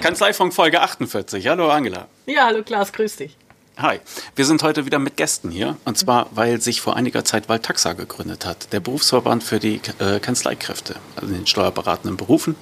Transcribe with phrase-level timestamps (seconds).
[0.00, 1.46] Kanzleifunk Folge 48.
[1.48, 2.06] Hallo Angela.
[2.26, 3.36] Ja, hallo Klaas, grüß dich.
[3.76, 4.00] Hi,
[4.34, 5.76] wir sind heute wieder mit Gästen hier.
[5.84, 10.18] Und zwar, weil sich vor einiger Zeit Valtaxa gegründet hat, der Berufsverband für die äh,
[10.18, 12.56] Kanzleikräfte, also den steuerberatenden Berufen.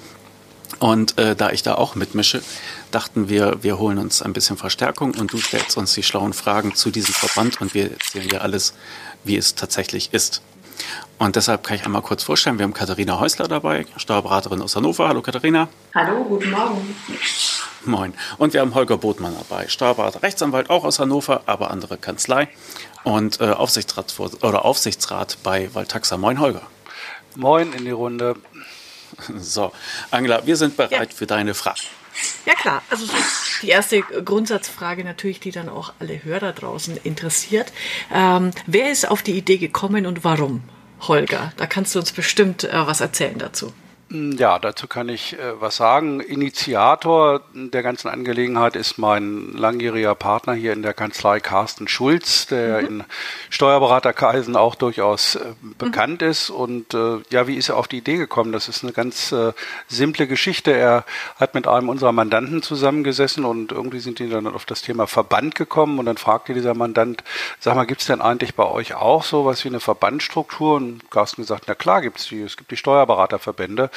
[0.80, 2.42] Und äh, da ich da auch mitmische,
[2.90, 6.74] dachten wir, wir holen uns ein bisschen Verstärkung und du stellst uns die schlauen Fragen
[6.74, 8.74] zu diesem Verband und wir erzählen dir alles,
[9.22, 10.42] wie es tatsächlich ist.
[11.18, 15.08] Und deshalb kann ich einmal kurz vorstellen, wir haben Katharina Häusler dabei, Steuerberaterin aus Hannover.
[15.08, 15.68] Hallo Katharina.
[15.94, 16.96] Hallo, guten Morgen.
[17.84, 18.14] Moin.
[18.38, 22.48] Und wir haben Holger Botmann dabei, Steuerberater, Rechtsanwalt, auch aus Hannover, aber andere Kanzlei
[23.04, 26.16] und äh, Aufsichtsrat, oder Aufsichtsrat bei Valtaxa.
[26.16, 26.62] Moin, Holger.
[27.36, 28.36] Moin in die Runde.
[29.38, 29.72] So,
[30.10, 31.16] Angela, wir sind bereit ja.
[31.16, 31.82] für deine Frage.
[32.46, 33.06] Ja klar, also
[33.62, 37.72] die erste Grundsatzfrage natürlich, die dann auch alle Hörer draußen interessiert.
[38.12, 40.62] Ähm, wer ist auf die Idee gekommen und warum?
[41.00, 43.72] Holger, da kannst du uns bestimmt äh, was erzählen dazu.
[44.16, 46.20] Ja, dazu kann ich äh, was sagen.
[46.20, 52.82] Initiator der ganzen Angelegenheit ist mein langjähriger Partner hier in der Kanzlei Carsten Schulz, der
[52.82, 52.86] mhm.
[52.86, 53.04] in
[53.50, 56.28] Steuerberaterkreisen auch durchaus äh, bekannt mhm.
[56.28, 56.50] ist.
[56.50, 58.52] Und äh, ja, wie ist er auf die Idee gekommen?
[58.52, 59.52] Das ist eine ganz äh,
[59.88, 60.70] simple Geschichte.
[60.70, 61.04] Er
[61.34, 65.56] hat mit einem unserer Mandanten zusammengesessen und irgendwie sind die dann auf das Thema Verband
[65.56, 67.24] gekommen und dann fragte dieser Mandant,
[67.58, 70.76] sag mal, gibt es denn eigentlich bei euch auch sowas wie eine Verbandstruktur?
[70.76, 72.42] Und Carsten gesagt, na klar gibt's die.
[72.42, 73.90] Es gibt die Steuerberaterverbände.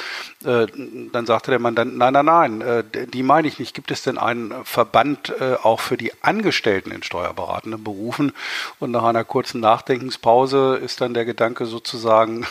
[0.44, 0.66] Äh,
[1.12, 3.74] dann sagte der Mandant, nein, nein, nein, äh, die meine ich nicht.
[3.74, 8.32] Gibt es denn einen Verband äh, auch für die Angestellten in steuerberatenden Berufen?
[8.78, 12.46] Und nach einer kurzen Nachdenkenspause ist dann der Gedanke sozusagen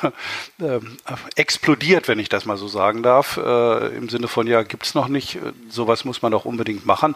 [1.36, 5.08] explodiert, wenn ich das mal so sagen darf, im Sinne von, ja, gibt es noch
[5.08, 7.16] nicht, sowas muss man doch unbedingt machen.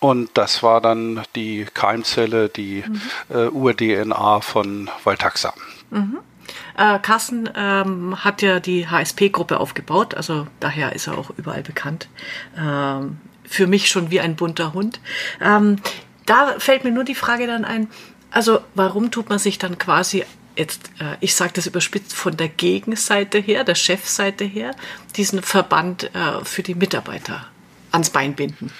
[0.00, 3.50] Und das war dann die Keimzelle, die mhm.
[3.52, 5.54] Ur-DNA von Valtaxa.
[5.90, 6.18] Mhm.
[6.76, 12.08] Äh, Carsten ähm, hat ja die HSP-Gruppe aufgebaut, also daher ist er auch überall bekannt.
[12.56, 15.00] Ähm, für mich schon wie ein bunter Hund.
[15.40, 15.76] Ähm,
[16.26, 17.88] da fällt mir nur die Frage dann ein,
[18.30, 20.24] also warum tut man sich dann quasi
[20.56, 24.74] jetzt, äh, ich sage das überspitzt, von der Gegenseite her, der Chefseite her,
[25.16, 27.49] diesen Verband äh, für die Mitarbeiter
[27.92, 28.72] ans Bein binden?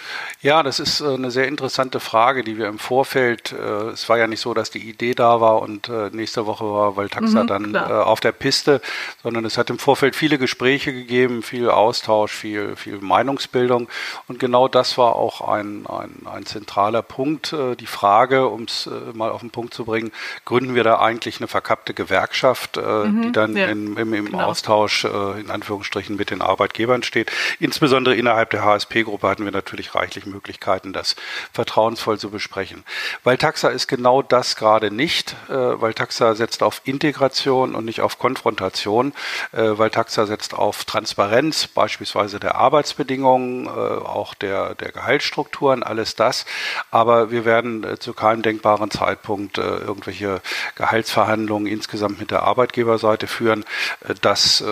[0.43, 4.16] Ja, das ist äh, eine sehr interessante Frage, die wir im Vorfeld, äh, es war
[4.16, 7.47] ja nicht so, dass die Idee da war und äh, nächste Woche war Valtaxa mhm,
[7.47, 8.81] dann auf der Piste,
[9.22, 13.88] sondern es hat im Vorfeld viele Gespräche gegeben, viel Austausch, viel, viel Meinungsbildung
[14.28, 19.31] und genau das war auch ein, ein, ein zentraler Punkt, die Frage, um es mal
[19.31, 20.12] auf den Punkt zu bringen,
[20.44, 24.44] gründen wir da eigentlich eine verkappte Gewerkschaft, mhm, die dann ja, in, im, im genau.
[24.44, 29.94] Austausch in Anführungsstrichen mit den Arbeitgebern steht, insbesondere innerhalb der HSP gruppe hatten wir natürlich
[29.94, 31.16] reichlich Möglichkeiten, das
[31.53, 32.84] vertrauensvoll zu besprechen.
[33.25, 38.00] Weil Taxa ist genau das gerade nicht, äh, weil Taxa setzt auf Integration und nicht
[38.00, 39.12] auf Konfrontation,
[39.53, 46.16] äh, weil Taxa setzt auf Transparenz, beispielsweise der Arbeitsbedingungen, äh, auch der, der Gehaltsstrukturen, alles
[46.16, 46.47] das.
[46.91, 50.41] Aber wir werden äh, zu keinem denkbaren Zeitpunkt äh, irgendwelche
[50.77, 53.65] Gehaltsverhandlungen insgesamt mit der Arbeitgeberseite führen.
[54.06, 54.62] Äh, das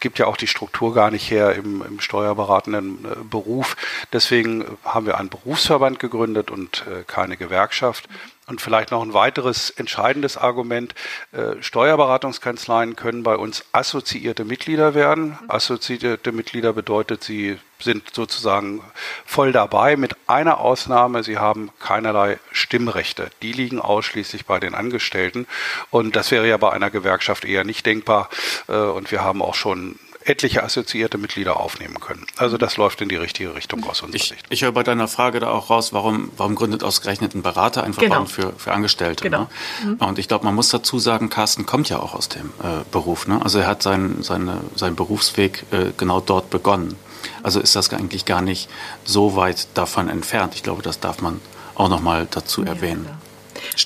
[0.00, 3.69] gibt ja auch die Struktur gar nicht her im, im steuerberatenden Beruf.
[4.12, 8.08] Deswegen haben wir einen Berufsverband gegründet und äh, keine Gewerkschaft.
[8.50, 10.96] Und vielleicht noch ein weiteres entscheidendes Argument.
[11.30, 15.38] Äh, Steuerberatungskanzleien können bei uns assoziierte Mitglieder werden.
[15.46, 18.82] Assoziierte Mitglieder bedeutet, sie sind sozusagen
[19.24, 23.30] voll dabei, mit einer Ausnahme, sie haben keinerlei Stimmrechte.
[23.40, 25.46] Die liegen ausschließlich bei den Angestellten.
[25.90, 28.30] Und das wäre ja bei einer Gewerkschaft eher nicht denkbar.
[28.68, 32.26] Äh, und wir haben auch schon etliche assoziierte Mitglieder aufnehmen können.
[32.36, 34.44] Also das läuft in die richtige Richtung aus unserer ich, Sicht.
[34.50, 37.94] Ich höre bei deiner Frage da auch raus, warum, warum gründet ausgerechnet ein Berater ein
[37.94, 38.50] Verband genau.
[38.50, 39.24] für, für Angestellte?
[39.24, 39.40] Genau.
[39.40, 39.48] Ne?
[39.84, 39.94] Mhm.
[39.94, 43.26] Und ich glaube, man muss dazu sagen, Carsten kommt ja auch aus dem äh, Beruf.
[43.26, 43.40] Ne?
[43.42, 46.96] Also er hat sein, seine, seinen Berufsweg äh, genau dort begonnen.
[47.42, 48.68] Also ist das eigentlich gar nicht
[49.04, 50.54] so weit davon entfernt.
[50.54, 51.40] Ich glaube, das darf man
[51.74, 53.06] auch nochmal dazu erwähnen.
[53.08, 53.29] Ja.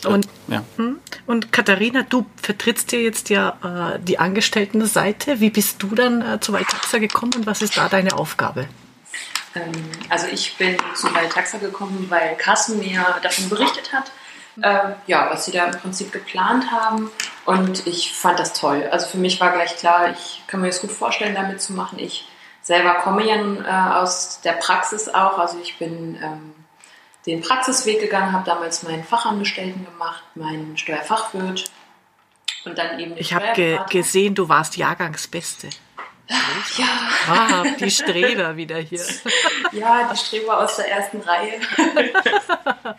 [0.07, 0.63] Und, ja.
[0.77, 0.99] Hm?
[1.27, 5.41] und Katharina, du vertrittst ja jetzt ja äh, die Angestelltenseite.
[5.41, 8.67] Wie bist du dann äh, zu Valtaxa gekommen und was ist da deine Aufgabe?
[9.55, 9.73] Ähm,
[10.09, 14.11] also ich bin zu Valtaxa gekommen, weil Carsten mir davon berichtet hat,
[14.63, 17.11] äh, ja, was sie da im Prinzip geplant haben.
[17.45, 18.89] Und ich fand das toll.
[18.91, 21.99] Also für mich war gleich klar, ich kann mir das gut vorstellen, damit zu machen.
[21.99, 22.27] Ich
[22.63, 25.39] selber komme ja nun, äh, aus der Praxis auch.
[25.39, 26.55] Also ich bin ähm,
[27.27, 31.65] den Praxisweg gegangen, habe damals meinen Fachangestellten gemacht, meinen Steuerfachwirt
[32.65, 33.17] und dann eben.
[33.17, 35.71] Ich habe ge gesehen, du warst Jahrgangsbeste.
[36.79, 36.87] Ja.
[37.29, 39.05] Ah, die Streber wieder hier.
[39.73, 41.61] Ja, die Streber aus der ersten Reihe.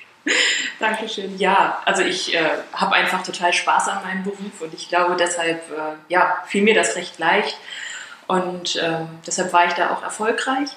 [0.80, 1.38] Dankeschön.
[1.38, 5.72] Ja, also ich äh, habe einfach total Spaß an meinem Beruf und ich glaube deshalb,
[5.72, 7.58] äh, ja, fiel mir das recht leicht.
[8.28, 10.70] Und ähm, deshalb war ich da auch erfolgreich.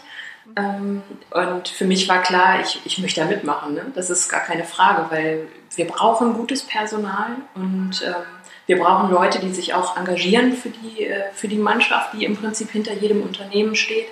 [0.57, 3.75] Ähm, und für mich war klar, ich, ich möchte da mitmachen.
[3.75, 3.87] Ne?
[3.95, 8.15] Das ist gar keine Frage, weil wir brauchen gutes Personal und ähm,
[8.67, 12.37] wir brauchen Leute, die sich auch engagieren für die, äh, für die Mannschaft, die im
[12.37, 14.09] Prinzip hinter jedem Unternehmen steht.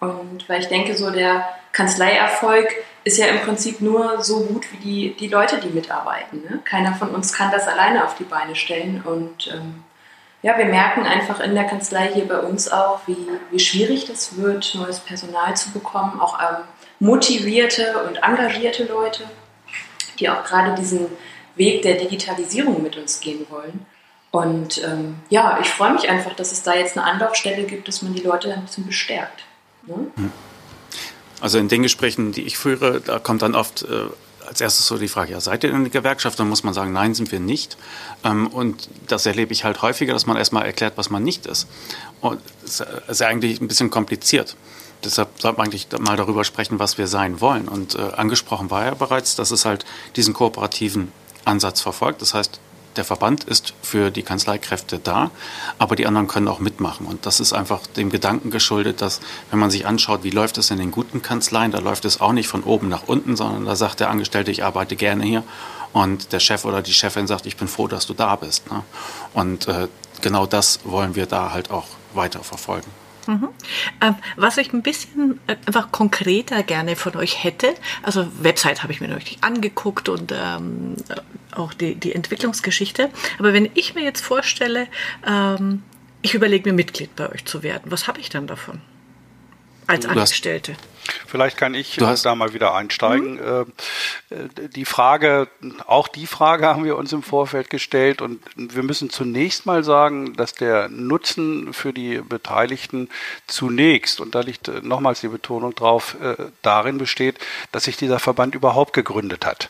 [0.00, 2.68] Und weil ich denke, so der Kanzleierfolg
[3.04, 6.42] ist ja im Prinzip nur so gut wie die, die Leute, die mitarbeiten.
[6.48, 6.60] Ne?
[6.64, 9.02] Keiner von uns kann das alleine auf die Beine stellen.
[9.04, 9.82] Und ähm,
[10.44, 13.16] ja, wir merken einfach in der Kanzlei hier bei uns auch, wie,
[13.50, 16.64] wie schwierig das wird, neues Personal zu bekommen, auch ähm,
[17.00, 19.24] motivierte und engagierte Leute,
[20.18, 21.06] die auch gerade diesen
[21.56, 23.86] Weg der Digitalisierung mit uns gehen wollen.
[24.32, 28.02] Und ähm, ja, ich freue mich einfach, dass es da jetzt eine Anlaufstelle gibt, dass
[28.02, 29.44] man die Leute ein bisschen bestärkt.
[29.86, 29.94] Ne?
[30.14, 30.32] Hm.
[31.40, 34.08] Also in den Gesprächen, die ich führe, da kommt dann oft äh,
[34.46, 36.38] als erstes so die Frage, ja, seid ihr in der Gewerkschaft?
[36.38, 37.76] Dann muss man sagen, nein, sind wir nicht.
[38.22, 41.66] Ähm, und das erlebe ich halt häufiger, dass man erstmal erklärt, was man nicht ist.
[42.20, 44.56] Und es ist ja eigentlich ein bisschen kompliziert.
[45.04, 47.68] Deshalb sollte man eigentlich mal darüber sprechen, was wir sein wollen.
[47.68, 49.84] Und äh, angesprochen war ja bereits, dass es halt
[50.16, 51.12] diesen kooperativen
[51.44, 52.22] Ansatz verfolgt.
[52.22, 52.58] Das heißt,
[52.96, 55.30] der Verband ist für die Kanzleikräfte da,
[55.78, 57.06] aber die anderen können auch mitmachen.
[57.06, 59.20] Und das ist einfach dem Gedanken geschuldet, dass,
[59.50, 62.32] wenn man sich anschaut, wie läuft es in den guten Kanzleien, da läuft es auch
[62.32, 65.42] nicht von oben nach unten, sondern da sagt der Angestellte, ich arbeite gerne hier.
[65.92, 68.70] Und der Chef oder die Chefin sagt, ich bin froh, dass du da bist.
[68.70, 68.82] Ne?
[69.32, 69.88] Und äh,
[70.22, 72.90] genau das wollen wir da halt auch weiter verfolgen.
[73.26, 73.48] Mhm.
[74.00, 78.92] Ähm, was ich ein bisschen äh, einfach konkreter gerne von euch hätte, also Website habe
[78.92, 80.96] ich mir natürlich angeguckt und ähm,
[81.52, 83.10] auch die, die Entwicklungsgeschichte.
[83.38, 84.88] Aber wenn ich mir jetzt vorstelle,
[85.26, 85.82] ähm,
[86.22, 88.80] ich überlege mir Mitglied bei euch zu werden, was habe ich dann davon
[89.86, 90.74] als Angestellte?
[91.26, 93.34] Vielleicht kann ich da mal wieder einsteigen.
[93.34, 93.72] Mhm.
[94.74, 95.48] Die Frage,
[95.86, 100.34] auch die Frage haben wir uns im Vorfeld gestellt und wir müssen zunächst mal sagen,
[100.34, 103.08] dass der Nutzen für die Beteiligten
[103.46, 107.38] zunächst, und da liegt äh, nochmals die Betonung drauf, äh, darin besteht,
[107.72, 109.68] dass sich dieser Verband überhaupt gegründet hat.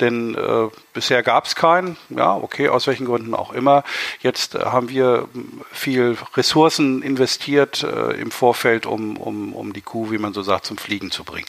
[0.00, 3.84] Denn äh, bisher gab es keinen, ja, okay, aus welchen Gründen auch immer.
[4.20, 5.28] Jetzt haben wir
[5.72, 10.64] viel Ressourcen investiert äh, im Vorfeld, um, um, um die Kuh, wie man so sagt,
[10.66, 11.48] zum Fliegen zu bringen.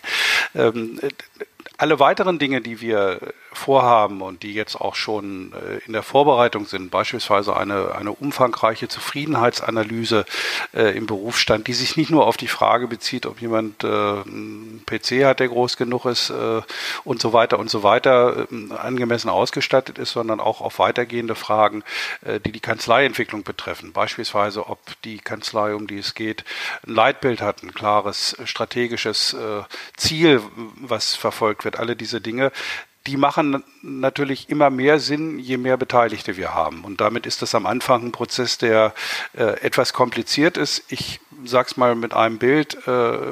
[0.53, 0.99] Ähm,
[1.77, 3.19] alle weiteren Dinge, die wir
[3.57, 8.87] vorhaben und die jetzt auch schon äh, in der Vorbereitung sind, beispielsweise eine, eine umfangreiche
[8.87, 10.25] Zufriedenheitsanalyse
[10.73, 14.83] äh, im Berufsstand, die sich nicht nur auf die Frage bezieht, ob jemand äh, einen
[14.85, 16.61] PC hat, der groß genug ist äh,
[17.03, 21.83] und so weiter und so weiter äh, angemessen ausgestattet ist, sondern auch auf weitergehende Fragen,
[22.23, 23.91] äh, die die Kanzleientwicklung betreffen.
[23.91, 26.45] Beispielsweise, ob die Kanzlei, um die es geht,
[26.85, 29.35] ein Leitbild hat, ein klares strategisches
[29.95, 30.41] Ziel,
[30.75, 31.79] was verfolgt wird.
[31.79, 32.51] Alle diese Dinge,
[33.07, 36.83] die machen natürlich immer mehr Sinn, je mehr Beteiligte wir haben.
[36.83, 38.93] Und damit ist das am Anfang ein Prozess, der
[39.33, 40.83] äh, etwas kompliziert ist.
[40.89, 43.31] Ich sag's mal mit einem Bild, äh,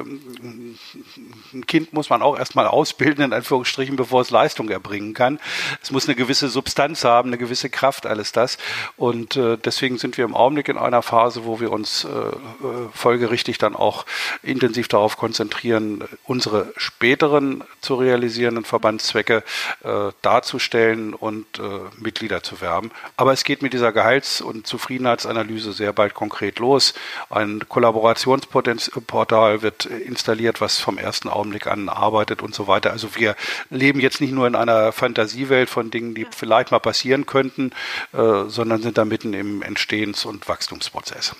[1.56, 5.38] ein Kind muss man auch erstmal ausbilden, in Anführungsstrichen, bevor es Leistung erbringen kann.
[5.82, 8.58] Es muss eine gewisse Substanz haben, eine gewisse Kraft, alles das.
[8.96, 12.88] Und äh, deswegen sind wir im Augenblick in einer Phase, wo wir uns äh, äh
[12.92, 14.06] folgerichtig dann auch
[14.42, 19.42] intensiv darauf konzentrieren, unsere späteren zu realisierenden Verbandszwecke
[19.82, 21.62] äh, darzustellen und äh,
[21.98, 22.90] Mitglieder zu werben.
[23.16, 26.94] Aber es geht mit dieser Gehalts- und Zufriedenheitsanalyse sehr bald konkret los.
[27.30, 32.90] Ein Kollaborationsportal wird installiert, was vom ersten Augenblick an arbeitet und so weiter.
[32.90, 33.36] Also wir
[33.70, 37.70] leben jetzt nicht nur in einer Fantasiewelt von Dingen, die vielleicht mal passieren könnten,
[38.12, 41.34] äh, sondern sind da mitten im Entstehens- und Wachstumsprozess.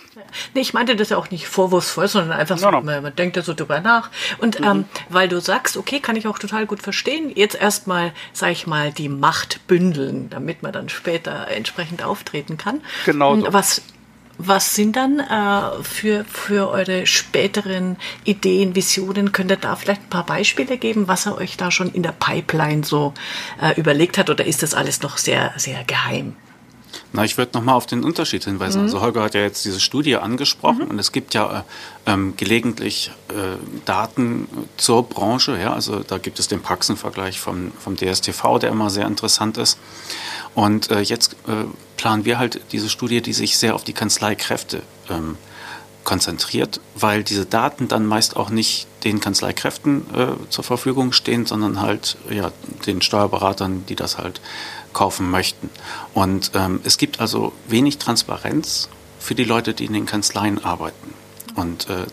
[0.54, 2.82] Nee, ich meinte das ja auch nicht vorwurfsvoll, sondern einfach so, no, no.
[2.82, 4.10] Man, man, denkt da so drüber nach.
[4.38, 4.66] Und mhm.
[4.66, 8.66] ähm, weil du sagst, okay, kann ich auch total gut verstehen, jetzt erstmal, sag ich
[8.66, 12.80] mal, die Macht bündeln, damit man dann später entsprechend auftreten kann.
[13.04, 13.36] Genau.
[13.36, 13.52] So.
[13.52, 13.82] Was
[14.38, 19.32] was sind dann äh, für, für eure späteren Ideen, Visionen?
[19.32, 22.12] Könnt ihr da vielleicht ein paar Beispiele geben, was er euch da schon in der
[22.12, 23.14] Pipeline so
[23.60, 24.30] äh, überlegt hat?
[24.30, 26.36] Oder ist das alles noch sehr, sehr geheim?
[27.12, 28.78] Na, ich würde nochmal auf den Unterschied hinweisen.
[28.78, 28.86] Mhm.
[28.86, 30.90] Also Holger hat ja jetzt diese Studie angesprochen mhm.
[30.90, 31.64] und es gibt ja
[32.06, 35.58] äh, ähm, gelegentlich äh, Daten zur Branche.
[35.58, 35.72] Ja?
[35.72, 39.78] Also da gibt es den Praxenvergleich vom, vom DSTV, der immer sehr interessant ist.
[40.54, 41.64] Und äh, jetzt äh,
[41.96, 45.36] planen wir halt diese Studie, die sich sehr auf die Kanzleikräfte ähm,
[46.06, 51.82] konzentriert, weil diese Daten dann meist auch nicht den Kanzleikräften äh, zur Verfügung stehen, sondern
[51.82, 52.52] halt ja,
[52.86, 54.40] den Steuerberatern, die das halt
[54.96, 55.68] kaufen möchten.
[56.14, 58.88] Und ähm, es gibt also wenig Transparenz
[59.20, 61.12] für die Leute, die in den Kanzleien arbeiten.
[61.54, 62.06] Und äh,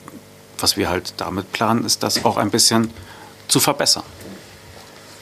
[0.60, 2.92] was wir halt damit planen, ist das auch ein bisschen
[3.48, 4.04] zu verbessern.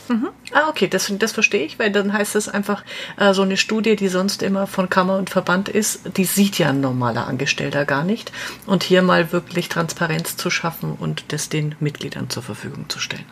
[0.07, 0.29] Mhm.
[0.53, 2.83] Ah, okay, das, das verstehe ich, weil dann heißt es einfach,
[3.17, 6.69] äh, so eine Studie, die sonst immer von Kammer und Verband ist, die sieht ja
[6.69, 8.31] ein normaler Angestellter gar nicht.
[8.65, 13.25] Und hier mal wirklich Transparenz zu schaffen und das den Mitgliedern zur Verfügung zu stellen.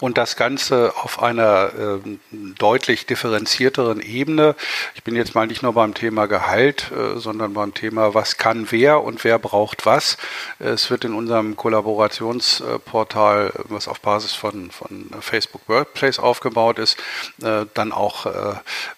[0.00, 2.18] Und das Ganze auf einer äh,
[2.58, 4.54] deutlich differenzierteren Ebene.
[4.94, 8.70] Ich bin jetzt mal nicht nur beim Thema Gehalt, äh, sondern beim Thema, was kann
[8.70, 10.16] wer und wer braucht was.
[10.58, 16.98] Es wird in unserem Kollaborationsportal, was auf Basis von, von Facebook Workplace aufgebaut ist,
[17.42, 18.54] äh, dann auch äh,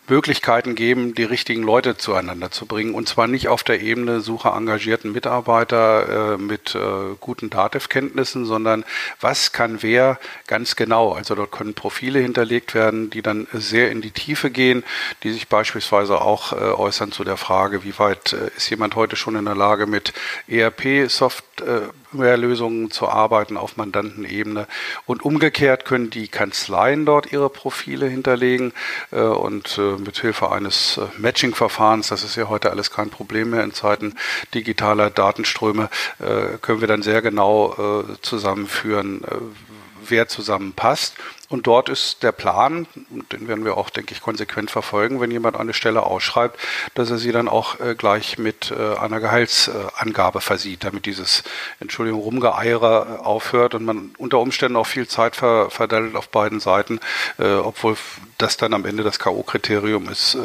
[0.09, 2.95] Möglichkeiten geben, die richtigen Leute zueinander zu bringen.
[2.95, 8.85] Und zwar nicht auf der Ebene Suche engagierten Mitarbeiter äh, mit äh, guten Dativ-Kenntnissen, sondern
[9.21, 11.13] was kann wer ganz genau.
[11.13, 14.85] Also dort können Profile hinterlegt werden, die dann sehr in die Tiefe gehen,
[15.23, 19.17] die sich beispielsweise auch äh, äußern zu der Frage, wie weit äh, ist jemand heute
[19.17, 20.13] schon in der Lage, mit
[20.49, 24.67] ERP-Software Lösungen zu arbeiten auf Mandantenebene.
[25.07, 28.73] Und umgekehrt können die Kanzleien dort ihre Profile hinterlegen
[29.11, 33.51] äh, und äh, mit Hilfe eines äh, Matching-Verfahrens, das ist ja heute alles kein Problem
[33.51, 34.15] mehr in Zeiten
[34.55, 39.74] digitaler Datenströme, äh, können wir dann sehr genau äh, zusammenführen, äh,
[40.11, 41.15] wer zusammenpasst.
[41.49, 42.87] Und dort ist der Plan,
[43.31, 46.59] den werden wir auch, denke ich, konsequent verfolgen, wenn jemand eine Stelle ausschreibt,
[46.95, 51.45] dass er sie dann auch äh, gleich mit äh, einer Gehaltsangabe versieht, damit dieses,
[51.81, 56.61] Entschuldigung, Rumgeeiere äh, aufhört und man unter Umständen auch viel Zeit ver verdattelt auf beiden
[56.61, 56.99] Seiten,
[57.39, 57.97] äh, obwohl
[58.39, 60.39] das dann am Ende das K.O.-Kriterium ist, äh,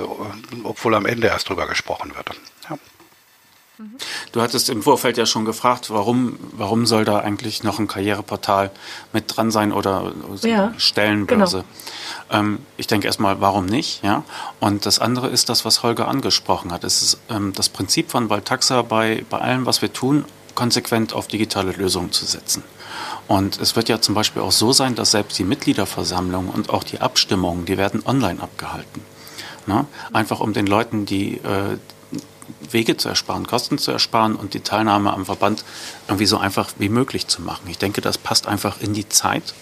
[0.64, 2.36] obwohl am Ende erst drüber gesprochen wird.
[3.80, 3.86] Ja.
[4.34, 8.72] Du hattest im Vorfeld ja schon gefragt, warum, warum soll da eigentlich noch ein Karriereportal
[9.14, 11.64] mit dran sein oder ja, Stellenbörse?
[12.30, 12.40] Genau.
[12.40, 14.04] Ähm, ich denke erstmal, warum nicht?
[14.04, 14.24] Ja?
[14.60, 16.84] Und das andere ist das, was Holger angesprochen hat.
[16.84, 21.28] Es ist ähm, das Prinzip von Valtaxa bei, bei allem, was wir tun, konsequent auf
[21.28, 22.64] digitale Lösungen zu setzen.
[23.28, 26.84] Und es wird ja zum Beispiel auch so sein, dass selbst die Mitgliederversammlung und auch
[26.84, 29.02] die Abstimmungen, die werden online abgehalten.
[29.68, 29.86] Ne?
[30.12, 31.78] Einfach um den Leuten die, äh,
[32.72, 35.64] Wege zu ersparen, Kosten zu ersparen und die Teilnahme am Verband
[36.08, 37.68] irgendwie so einfach wie möglich zu machen.
[37.70, 39.54] Ich denke, das passt einfach in die Zeit.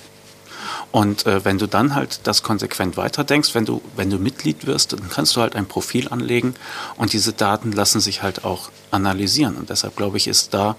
[0.91, 4.93] Und äh, wenn du dann halt das konsequent weiterdenkst, wenn du, wenn du Mitglied wirst,
[4.93, 6.55] dann kannst du halt ein Profil anlegen
[6.97, 9.55] und diese Daten lassen sich halt auch analysieren.
[9.55, 10.75] Und deshalb glaube ich, ist da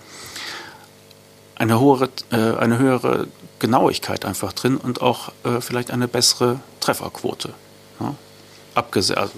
[1.56, 7.52] eine höhere, äh, eine höhere Genauigkeit einfach drin und auch äh, vielleicht eine bessere Trefferquote.
[8.00, 8.14] Ja?
[8.74, 9.34] Abgesehen, also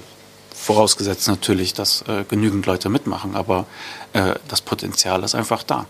[0.61, 3.67] Vorausgesetzt natürlich, dass äh, genügend Leute mitmachen, aber
[4.13, 5.87] äh, das Potenzial ist einfach da.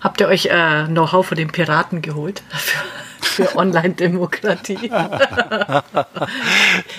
[0.00, 2.42] Habt ihr euch äh, Know-how von den Piraten geholt?
[3.26, 4.76] Für Online-Demokratie.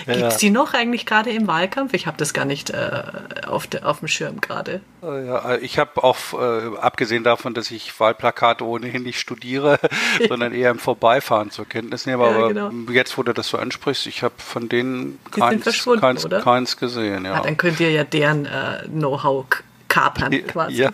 [0.06, 1.94] Gibt es die noch eigentlich gerade im Wahlkampf?
[1.94, 3.02] Ich habe das gar nicht äh,
[3.46, 4.80] auf, de, auf dem Schirm gerade.
[5.02, 9.78] Ja, äh, ich habe auch, äh, abgesehen davon, dass ich Wahlplakate ohnehin nicht studiere,
[10.28, 12.24] sondern eher im Vorbeifahren zur Kenntnis nehme.
[12.24, 12.70] Ja, aber genau.
[12.90, 15.64] jetzt, wo du das so ansprichst, ich habe von denen keins,
[16.00, 17.24] keins, keins, gesehen.
[17.24, 17.34] Ja.
[17.34, 19.46] Ah, dann könnt ihr ja deren äh, Know-how
[19.96, 20.82] kapern quasi.
[20.82, 20.90] Ja,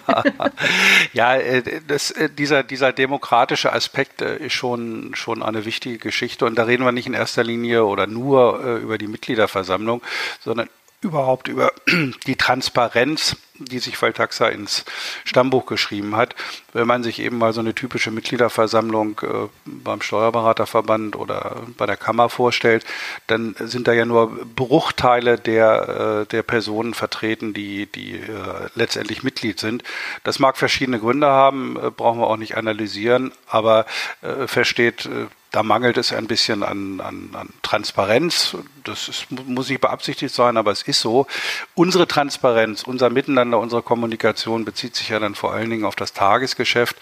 [1.13, 6.45] ja äh, das, äh, dieser, dieser demokratische Aspekt äh, ist schon, schon eine wichtige Geschichte.
[6.45, 10.03] Und da reden wir nicht in erster Linie oder nur über die Mitgliederversammlung,
[10.41, 10.69] sondern
[11.01, 11.73] überhaupt über
[12.27, 14.85] die Transparenz die sich Valtaxa ins
[15.25, 16.35] Stammbuch geschrieben hat.
[16.73, 21.97] Wenn man sich eben mal so eine typische Mitgliederversammlung äh, beim Steuerberaterverband oder bei der
[21.97, 22.85] Kammer vorstellt,
[23.26, 29.23] dann sind da ja nur Bruchteile der, äh, der Personen vertreten, die, die äh, letztendlich
[29.23, 29.83] Mitglied sind.
[30.25, 33.87] Das mag verschiedene Gründe haben, äh, brauchen wir auch nicht analysieren, aber
[34.23, 38.57] äh, versteht äh, da mangelt es ein bisschen an, an, an Transparenz.
[38.85, 41.27] Das ist, muss nicht beabsichtigt sein, aber es ist so.
[41.75, 46.15] Unsere Transparenz, unser Miteinander, unsere Kommunikation bezieht sich ja dann vor allen Dingen auf das
[46.15, 46.97] Tagesgeschäft.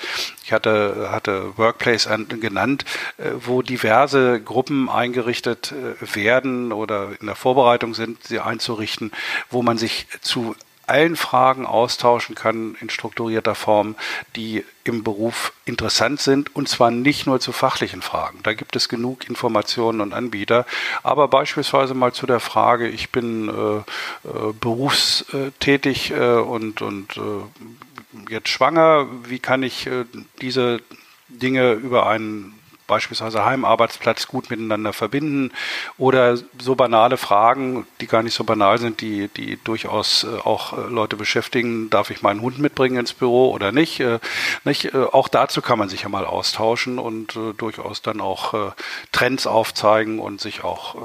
[0.45, 2.09] Ich hatte, hatte Workplace
[2.41, 2.85] genannt,
[3.19, 9.13] äh, wo diverse Gruppen eingerichtet äh, werden oder in der Vorbereitung sind, sie einzurichten,
[9.49, 10.57] wo man sich zu
[10.91, 13.95] allen Fragen austauschen kann in strukturierter Form,
[14.37, 18.41] die im Beruf interessant sind und zwar nicht nur zu fachlichen Fragen.
[18.43, 20.67] Da gibt es genug Informationen und Anbieter,
[21.03, 28.31] aber beispielsweise mal zu der Frage, ich bin äh, äh, berufstätig äh, und, und äh,
[28.33, 30.05] jetzt schwanger, wie kann ich äh,
[30.41, 30.81] diese
[31.29, 32.60] Dinge über einen
[32.91, 35.53] beispielsweise Heimarbeitsplatz gut miteinander verbinden
[35.97, 40.77] oder so banale Fragen, die gar nicht so banal sind, die, die durchaus äh, auch
[40.77, 41.89] äh, Leute beschäftigen.
[41.89, 44.01] Darf ich meinen Hund mitbringen ins Büro oder nicht?
[44.01, 44.19] Äh,
[44.65, 44.93] nicht?
[44.95, 48.75] Auch dazu kann man sich ja mal austauschen und durchaus dann auch
[49.13, 50.97] Trends aufzeigen und sich auch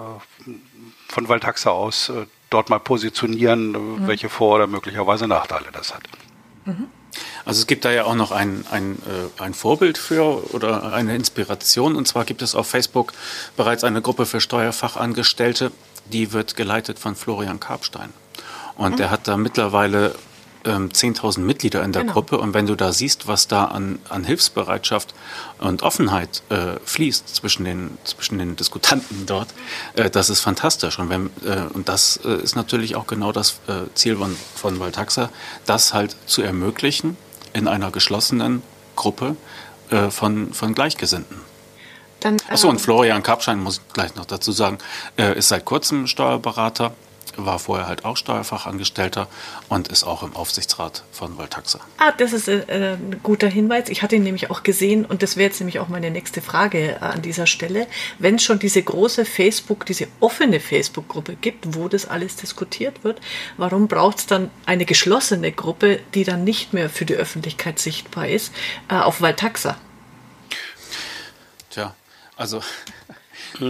[1.08, 2.12] von Waldhaxa aus
[2.50, 4.08] dort mal positionieren, mhm.
[4.08, 6.04] welche Vor- oder möglicherweise Nachteile das hat.
[6.66, 6.88] Mhm.
[7.46, 11.16] Also es gibt da ja auch noch ein, ein, äh, ein Vorbild für oder eine
[11.16, 11.96] Inspiration.
[11.96, 13.14] Und zwar gibt es auf Facebook
[13.56, 15.72] bereits eine Gruppe für Steuerfachangestellte,
[16.12, 18.12] die wird geleitet von Florian Karpstein.
[18.76, 18.98] Und mhm.
[18.98, 20.16] der hat da mittlerweile
[20.66, 22.14] ähm, 10.000 Mitglieder in der genau.
[22.14, 22.38] Gruppe.
[22.38, 25.14] Und wenn du da siehst, was da an, an Hilfsbereitschaft
[25.60, 29.50] und Offenheit äh, fließt zwischen den, zwischen den Diskutanten dort,
[29.94, 31.00] äh, das ist fantastisch.
[31.00, 34.80] Und, wenn, äh, und das äh, ist natürlich auch genau das äh, Ziel von, von
[34.80, 35.30] Valtaxa,
[35.66, 37.18] das halt zu ermöglichen
[37.54, 38.64] in einer geschlossenen
[38.96, 39.36] Gruppe
[39.90, 41.38] äh, von, von Gleichgesinnten.
[42.50, 44.80] Achso, und ähm, Florian Kapschein, muss ich gleich noch dazu sagen,
[45.16, 46.96] ist seit kurzem Steuerberater
[47.38, 49.28] war vorher halt auch Steuerfachangestellter
[49.70, 51.80] und ist auch im Aufsichtsrat von Valtaxa.
[51.98, 53.90] Ah, das ist äh, ein guter Hinweis.
[53.90, 56.92] Ich hatte ihn nämlich auch gesehen und das wäre jetzt nämlich auch meine nächste Frage
[56.92, 57.88] äh, an dieser Stelle.
[58.20, 63.20] Wenn es schon diese große Facebook, diese offene Facebook-Gruppe gibt, wo das alles diskutiert wird,
[63.58, 68.28] warum braucht es dann eine geschlossene Gruppe, die dann nicht mehr für die Öffentlichkeit sichtbar
[68.28, 68.54] ist,
[68.90, 69.78] äh, auf Valtaxa?
[71.70, 71.94] Tja,
[72.36, 72.62] also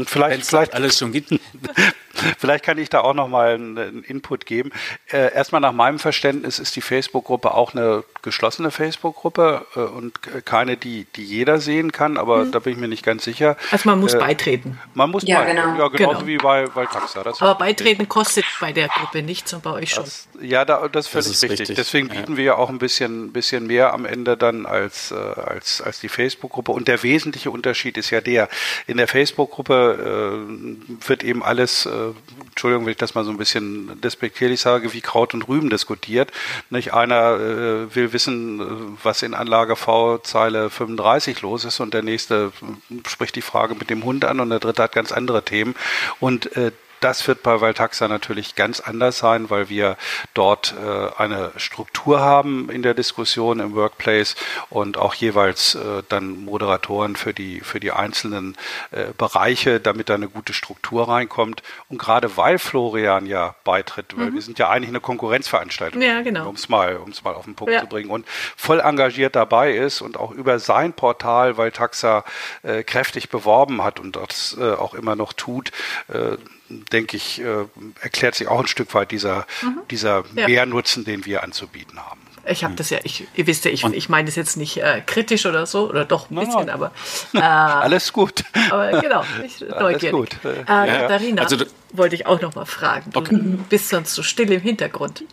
[0.06, 1.34] vielleicht, vielleicht alles schon gibt.
[2.38, 4.72] Vielleicht kann ich da auch noch mal einen Input geben.
[5.12, 10.78] Äh, erstmal nach meinem Verständnis ist die Facebook-Gruppe auch eine geschlossene Facebook-Gruppe äh, und keine,
[10.78, 12.52] die, die jeder sehen kann, aber mhm.
[12.52, 13.58] da bin ich mir nicht ganz sicher.
[13.72, 14.80] Also man muss äh, beitreten.
[14.94, 15.56] Man muss ja, beitreten.
[15.58, 15.78] Genau.
[15.78, 16.28] Ja, genauso genau.
[16.28, 17.24] wie bei, bei Taxa.
[17.24, 20.06] Das aber beitreten kostet bei der Gruppe nichts und bei euch schon.
[20.06, 21.76] Das, ja, da, das, das ist völlig richtig.
[21.76, 22.38] Deswegen bieten ja.
[22.38, 26.10] wir ja auch ein bisschen, bisschen mehr am Ende dann als, äh, als, als die
[26.10, 26.72] Facebook-Gruppe.
[26.72, 28.50] Und der wesentliche Unterschied ist ja der,
[28.88, 33.38] in der Facebook-Gruppe äh, wird eben alles äh, Entschuldigung, wenn ich das mal so ein
[33.38, 36.32] bisschen despektierlich sage, wie Kraut und Rüben diskutiert.
[36.70, 38.64] Nicht einer äh, will wissen, äh,
[39.04, 43.76] was in Anlage V Zeile 35 los ist und der nächste äh, spricht die Frage
[43.76, 45.76] mit dem Hund an und der dritte hat ganz andere Themen.
[46.20, 46.72] Und äh,
[47.06, 49.96] das wird bei Valtaxa natürlich ganz anders sein, weil wir
[50.34, 54.36] dort äh, eine Struktur haben in der Diskussion im Workplace
[54.72, 58.58] und auch jeweils äh, dann Moderatoren für die, für die einzelnen
[58.90, 61.62] äh, Bereiche, damit da eine gute Struktur reinkommt.
[61.90, 64.34] Und gerade weil Florian ja beitritt, weil mhm.
[64.34, 66.50] wir sind ja eigentlich eine Konkurrenzveranstaltung, ja, genau.
[66.50, 67.82] um es mal, um's mal auf den Punkt ja.
[67.82, 68.26] zu bringen und
[68.58, 72.24] voll engagiert dabei ist und auch über sein Portal Valtaxa
[72.64, 75.72] äh, kräftig beworben hat und das äh, auch immer noch tut,
[76.08, 76.38] äh,
[76.70, 77.66] denke ich, äh,
[78.02, 79.80] erklärt sich auch ein Stück weit dieser, mhm.
[79.92, 80.48] dieser ja.
[80.48, 82.22] Mehrnutzen, den wir anzubieten haben.
[82.48, 85.02] Ich habe das ja, ich, ihr wisst ja, ich, ich meine das jetzt nicht äh,
[85.06, 86.92] kritisch oder so, oder doch ein bisschen, aber.
[87.34, 88.44] Äh, Alles gut.
[88.70, 90.14] Aber genau, ich, neugierig.
[90.14, 90.46] Alles gut.
[90.46, 91.58] Äh, Katharina, also,
[91.92, 93.12] wollte ich auch noch mal fragen.
[93.12, 93.40] Du okay.
[93.70, 95.24] bist sonst so still im Hintergrund.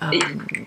[0.00, 0.66] Ähm,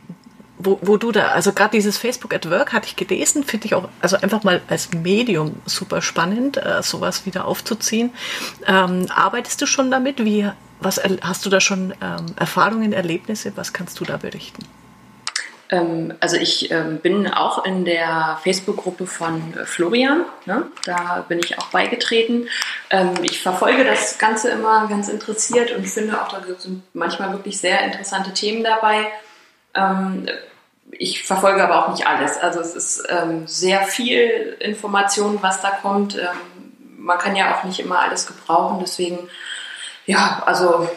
[0.65, 3.75] wo, wo du da, also gerade dieses Facebook at Work hatte ich gelesen, finde ich
[3.75, 8.12] auch, also einfach mal als Medium super spannend, äh, sowas wieder aufzuziehen.
[8.67, 10.23] Ähm, arbeitest du schon damit?
[10.23, 10.49] Wie,
[10.80, 13.54] was hast du da schon ähm, Erfahrungen, Erlebnisse?
[13.56, 14.63] Was kannst du da berichten?
[15.69, 20.67] Ähm, also ich ähm, bin auch in der Facebook-Gruppe von Florian, ne?
[20.86, 22.47] da bin ich auch beigetreten.
[22.89, 27.60] Ähm, ich verfolge das Ganze immer ganz interessiert und finde auch, da sind manchmal wirklich
[27.60, 29.08] sehr interessante Themen dabei.
[30.91, 32.38] Ich verfolge aber auch nicht alles.
[32.38, 36.15] Also es ist ähm, sehr viel Information, was da kommt.
[36.15, 36.28] Ähm,
[36.98, 38.80] man kann ja auch nicht immer alles gebrauchen.
[38.82, 39.30] Deswegen,
[40.06, 40.89] ja, also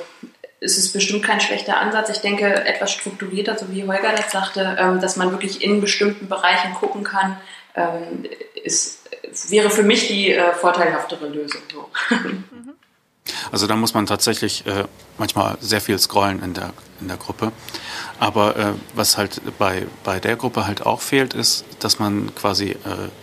[0.61, 2.11] es ist bestimmt kein schlechter Ansatz.
[2.11, 6.29] Ich denke, etwas strukturierter, so wie Holger das sagte, ähm, dass man wirklich in bestimmten
[6.29, 7.38] Bereichen gucken kann,
[7.74, 8.24] ähm,
[8.62, 9.09] ist,
[9.51, 11.62] wäre für mich die äh, vorteilhaftere Lösung.
[11.72, 11.90] So.
[13.53, 14.85] Also da muss man tatsächlich äh,
[15.19, 17.53] manchmal sehr viel scrollen in der, in der Gruppe.
[18.21, 22.71] Aber äh, was halt bei, bei der Gruppe halt auch fehlt, ist, dass man quasi
[22.71, 22.77] äh,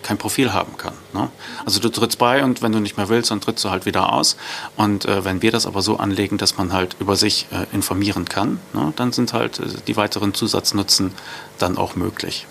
[0.04, 0.94] kein Profil haben kann.
[1.14, 1.30] Ne?
[1.66, 4.14] Also du trittst bei und wenn du nicht mehr willst, dann trittst du halt wieder
[4.14, 4.38] aus.
[4.78, 8.26] Und äh, wenn wir das aber so anlegen, dass man halt über sich äh, informieren
[8.26, 11.14] kann, ne, dann sind halt äh, die weiteren Zusatznutzen
[11.58, 12.48] dann auch möglich.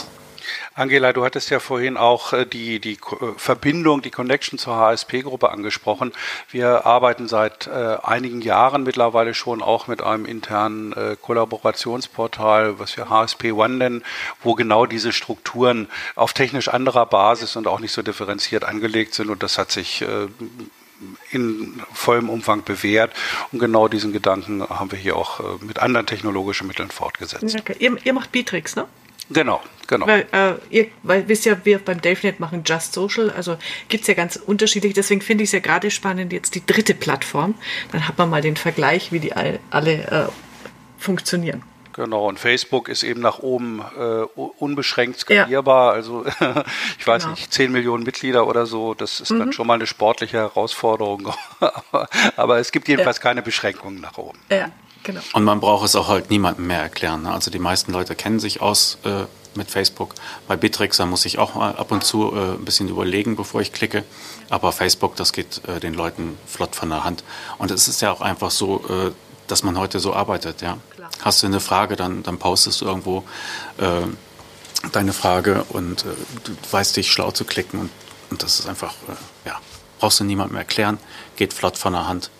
[0.76, 5.50] Angela, du hattest ja vorhin auch äh, die, die äh, Verbindung, die Connection zur HSP-Gruppe
[5.50, 6.12] angesprochen.
[6.50, 13.08] Wir arbeiten seit äh, einigen Jahren mittlerweile schon auch mit einem internen Kollaborationsportal, was wir
[13.08, 14.04] HSP One nennen,
[14.42, 19.30] wo genau diese Strukturen auf technisch anderer Basis und auch nicht so differenziert angelegt sind.
[19.30, 20.04] Und das hat sich
[21.30, 23.12] in vollem Umfang bewährt.
[23.52, 27.56] Und genau diesen Gedanken haben wir hier auch mit anderen technologischen Mitteln fortgesetzt.
[27.58, 27.76] Okay.
[27.78, 28.86] Ihr, ihr macht Bitrix, ne?
[29.30, 30.06] Genau, genau.
[30.06, 33.56] Weil, äh, ihr, weil wisst ja, wir beim DelfNet machen Just Social, also
[33.88, 36.94] gibt es ja ganz unterschiedlich, deswegen finde ich es ja gerade spannend, jetzt die dritte
[36.94, 37.54] Plattform.
[37.92, 40.28] Dann hat man mal den Vergleich, wie die all, alle äh,
[40.98, 41.62] funktionieren.
[41.94, 44.24] Genau, und Facebook ist eben nach oben äh,
[44.58, 45.92] unbeschränkt skalierbar.
[45.92, 45.94] Ja.
[45.94, 46.26] Also
[46.98, 47.34] ich weiß genau.
[47.34, 49.38] nicht, 10 Millionen Mitglieder oder so, das ist mhm.
[49.38, 51.32] dann schon mal eine sportliche Herausforderung.
[52.36, 53.22] aber, es gibt jedenfalls ja.
[53.22, 54.38] keine Beschränkungen nach oben.
[54.50, 54.72] Ja,
[55.04, 55.20] Genau.
[55.34, 57.22] Und man braucht es auch halt niemandem mehr erklären.
[57.22, 57.32] Ne?
[57.32, 60.14] Also die meisten Leute kennen sich aus äh, mit Facebook.
[60.48, 63.72] Bei Bittrex, muss ich auch mal ab und zu äh, ein bisschen überlegen, bevor ich
[63.72, 64.02] klicke.
[64.48, 67.22] Aber Facebook, das geht äh, den Leuten flott von der Hand.
[67.58, 69.12] Und es ist ja auch einfach so, äh,
[69.46, 70.62] dass man heute so arbeitet.
[70.62, 70.78] Ja?
[71.20, 73.24] Hast du eine Frage, dann, dann postest du irgendwo
[73.78, 74.06] äh,
[74.92, 76.08] deine Frage und äh,
[76.44, 77.78] du weißt dich schlau zu klicken.
[77.78, 77.90] Und,
[78.30, 78.94] und das ist einfach,
[79.44, 79.60] ja,
[79.98, 80.98] brauchst du niemandem erklären,
[81.36, 82.30] geht flott von der Hand.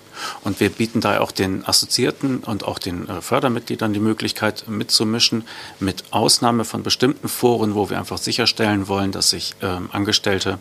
[0.43, 5.47] Und wir bieten da auch den Assoziierten und auch den äh, Fördermitgliedern die Möglichkeit mitzumischen,
[5.81, 10.59] mit Ausnahme von bestimmten Foren, wo wir einfach sicherstellen wollen, dass sich ähm, Angestellte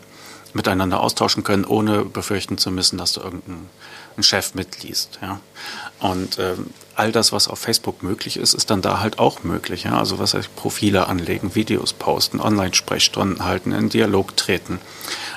[0.54, 3.68] miteinander austauschen können, ohne befürchten zu müssen, dass da irgendein
[4.20, 5.18] Chef mitliest.
[5.20, 5.40] Ja.
[6.00, 9.84] Und ähm, all das, was auf Facebook möglich ist, ist dann da halt auch möglich.
[9.84, 9.98] Ja?
[9.98, 14.80] Also was heißt Profile anlegen, Videos posten, Online-Sprechstunden halten, in Dialog treten.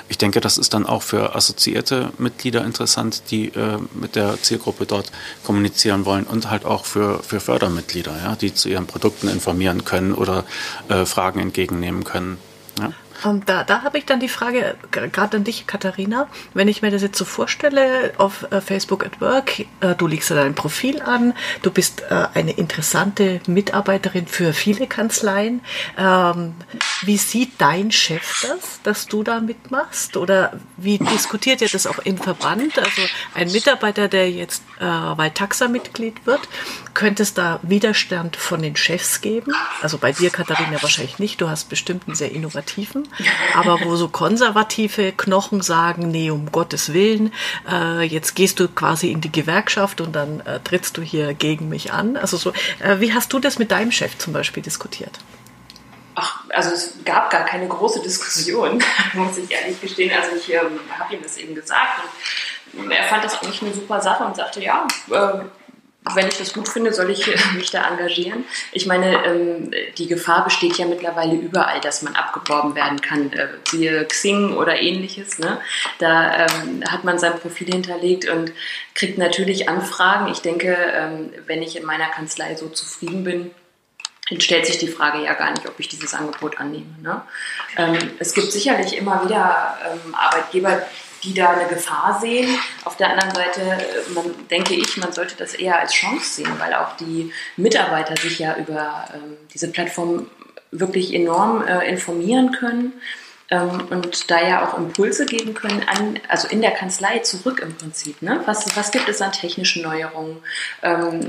[0.08, 4.86] Ich denke, das ist dann auch für assoziierte Mitglieder interessant, die äh, mit der Zielgruppe
[4.86, 5.10] dort
[5.44, 8.36] kommunizieren wollen und halt auch für, für Fördermitglieder, ja?
[8.36, 10.44] die zu ihren Produkten informieren können oder
[10.88, 12.38] äh, Fragen entgegennehmen können.
[13.24, 16.90] Und da, da habe ich dann die Frage, gerade an dich, Katharina, wenn ich mir
[16.90, 21.34] das jetzt so vorstelle, auf äh, Facebook at Work, äh, du legst dein Profil an,
[21.62, 25.62] du bist äh, eine interessante Mitarbeiterin für viele Kanzleien.
[25.96, 26.54] Ähm,
[27.02, 30.16] wie sieht dein Chef das, dass du da mitmachst?
[30.16, 32.78] Oder wie diskutiert ihr das auch im Verband?
[32.78, 33.02] Also
[33.34, 36.40] ein Mitarbeiter, der jetzt äh, Valtaxa-Mitglied wird,
[36.94, 39.52] könnte es da Widerstand von den Chefs geben?
[39.82, 41.40] Also bei dir, Katharina, wahrscheinlich nicht.
[41.40, 43.07] Du hast bestimmt einen sehr innovativen
[43.54, 47.32] aber wo so konservative Knochen sagen, nee, um Gottes Willen,
[47.70, 51.68] äh, jetzt gehst du quasi in die Gewerkschaft und dann äh, trittst du hier gegen
[51.68, 52.16] mich an.
[52.16, 55.18] Also so, äh, wie hast du das mit deinem Chef zum Beispiel diskutiert?
[56.14, 60.10] Ach, also es gab gar keine große Diskussion, muss ich ehrlich gestehen.
[60.16, 62.02] Also ich ähm, habe ihm das eben gesagt
[62.72, 64.86] und er fand das eigentlich eine super Sache und sagte, ja,
[66.10, 68.44] äh, wenn ich das gut finde, soll ich mich da engagieren.
[68.72, 73.48] Ich meine, ähm, die Gefahr besteht ja mittlerweile überall, dass man abgeworben werden kann, äh,
[73.68, 75.38] siehe Xing oder ähnliches.
[75.38, 75.60] Ne?
[75.98, 78.52] Da ähm, hat man sein Profil hinterlegt und
[78.94, 80.30] kriegt natürlich Anfragen.
[80.32, 83.50] Ich denke, ähm, wenn ich in meiner Kanzlei so zufrieden bin,
[84.30, 86.94] dann stellt sich die Frage ja gar nicht, ob ich dieses Angebot annehme.
[87.00, 87.22] Ne?
[88.18, 89.78] Es gibt sicherlich immer wieder
[90.12, 90.82] Arbeitgeber,
[91.24, 92.48] die da eine Gefahr sehen.
[92.84, 96.52] Auf der anderen Seite äh, man, denke ich, man sollte das eher als Chance sehen,
[96.58, 100.26] weil auch die Mitarbeiter sich ja über ähm, diese Plattform
[100.70, 102.92] wirklich enorm äh, informieren können
[103.50, 107.74] ähm, und da ja auch Impulse geben können, an, also in der Kanzlei zurück im
[107.74, 108.20] Prinzip.
[108.22, 108.42] Ne?
[108.44, 110.38] Was, was gibt es an technischen Neuerungen?
[110.82, 111.28] Ähm,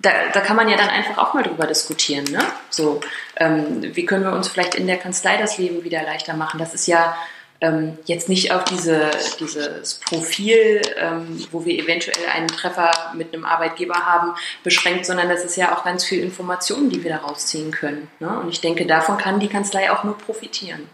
[0.00, 2.24] da, da kann man ja dann einfach auch mal drüber diskutieren.
[2.30, 2.40] Ne?
[2.70, 3.00] So,
[3.36, 6.58] ähm, wie können wir uns vielleicht in der Kanzlei das Leben wieder leichter machen?
[6.58, 7.16] Das ist ja
[7.60, 13.44] ähm, jetzt nicht auf diese, dieses Profil, ähm, wo wir eventuell einen Treffer mit einem
[13.44, 17.70] Arbeitgeber haben, beschränkt, sondern das ist ja auch ganz viel Informationen, die wir daraus ziehen
[17.70, 18.08] können.
[18.20, 18.28] Ne?
[18.40, 20.88] Und ich denke, davon kann die Kanzlei auch nur profitieren.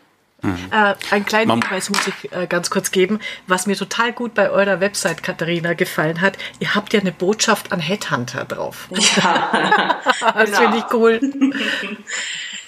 [0.45, 0.59] Mhm.
[0.71, 4.51] Äh, einen kleinen Hinweis muss ich äh, ganz kurz geben, was mir total gut bei
[4.51, 6.37] eurer Website, Katharina, gefallen hat.
[6.61, 8.89] Ihr habt ja eine Botschaft an Headhunter drauf.
[8.91, 10.01] Ja.
[10.35, 10.59] das genau.
[10.59, 11.21] finde ich cool.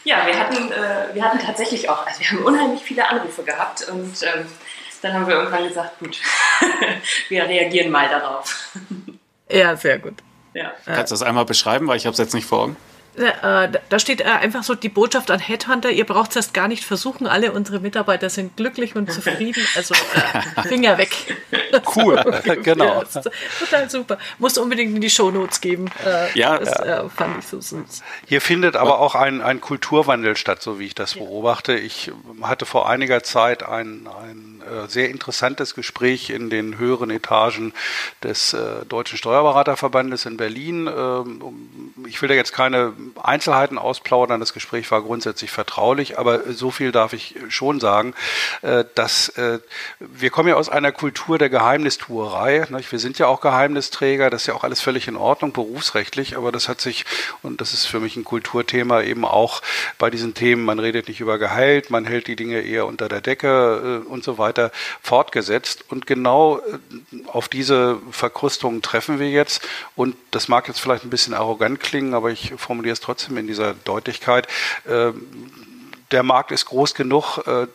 [0.07, 3.89] Ja, wir hatten, äh, wir hatten tatsächlich auch, also wir haben unheimlich viele Anrufe gehabt
[3.89, 4.47] und ähm,
[5.03, 6.17] dann haben wir irgendwann gesagt, gut,
[7.29, 8.71] wir reagieren mal darauf.
[9.51, 10.15] Ja, sehr gut.
[10.55, 10.73] Ja.
[10.85, 12.77] Kannst du das einmal beschreiben, weil ich habe es jetzt nicht vor Augen?
[13.17, 16.69] Äh, da steht äh, einfach so die Botschaft an Headhunter, ihr braucht es erst gar
[16.69, 21.11] nicht versuchen, alle unsere Mitarbeiter sind glücklich und zufrieden, also äh, Finger weg.
[21.95, 22.17] Cool,
[22.63, 23.03] genau.
[23.03, 23.23] Ja,
[23.59, 24.19] total super.
[24.39, 25.91] Muss unbedingt in die Shownotes geben.
[26.05, 27.09] Äh, ja, das ja.
[27.09, 28.03] fand ich so süß.
[28.27, 31.75] Hier findet aber auch ein, ein Kulturwandel statt, so wie ich das beobachte.
[31.75, 32.11] Ich
[32.43, 37.73] hatte vor einiger Zeit ein, ein äh, sehr interessantes Gespräch in den höheren Etagen
[38.23, 40.87] des äh, Deutschen Steuerberaterverbandes in Berlin.
[40.87, 41.41] Ähm,
[42.07, 46.93] ich will da jetzt keine Einzelheiten ausplaudern, das Gespräch war grundsätzlich vertraulich, aber so viel
[46.93, 48.15] darf ich schon sagen,
[48.63, 49.33] äh, dass
[49.99, 52.67] wir kommen ja aus einer Kultur der Geheimnistuerei.
[52.91, 56.53] Wir sind ja auch Geheimnisträger, das ist ja auch alles völlig in Ordnung, berufsrechtlich, aber
[56.53, 57.05] das hat sich,
[57.43, 59.63] und das ist für mich ein Kulturthema, eben auch
[59.99, 63.21] bei diesen Themen, man redet nicht über Gehalt, man hält die Dinge eher unter der
[63.21, 64.71] Decke und so weiter
[65.03, 65.85] fortgesetzt.
[65.89, 69.67] Und genau äh, auf diese Verkrustungen treffen wir jetzt.
[69.95, 73.47] Und das mag jetzt vielleicht ein bisschen arrogant klingen, aber ich formuliere es trotzdem in
[73.47, 74.49] dieser Deutlichkeit.
[74.89, 75.27] Ähm,
[76.13, 77.67] der Markt ist groß genug, äh,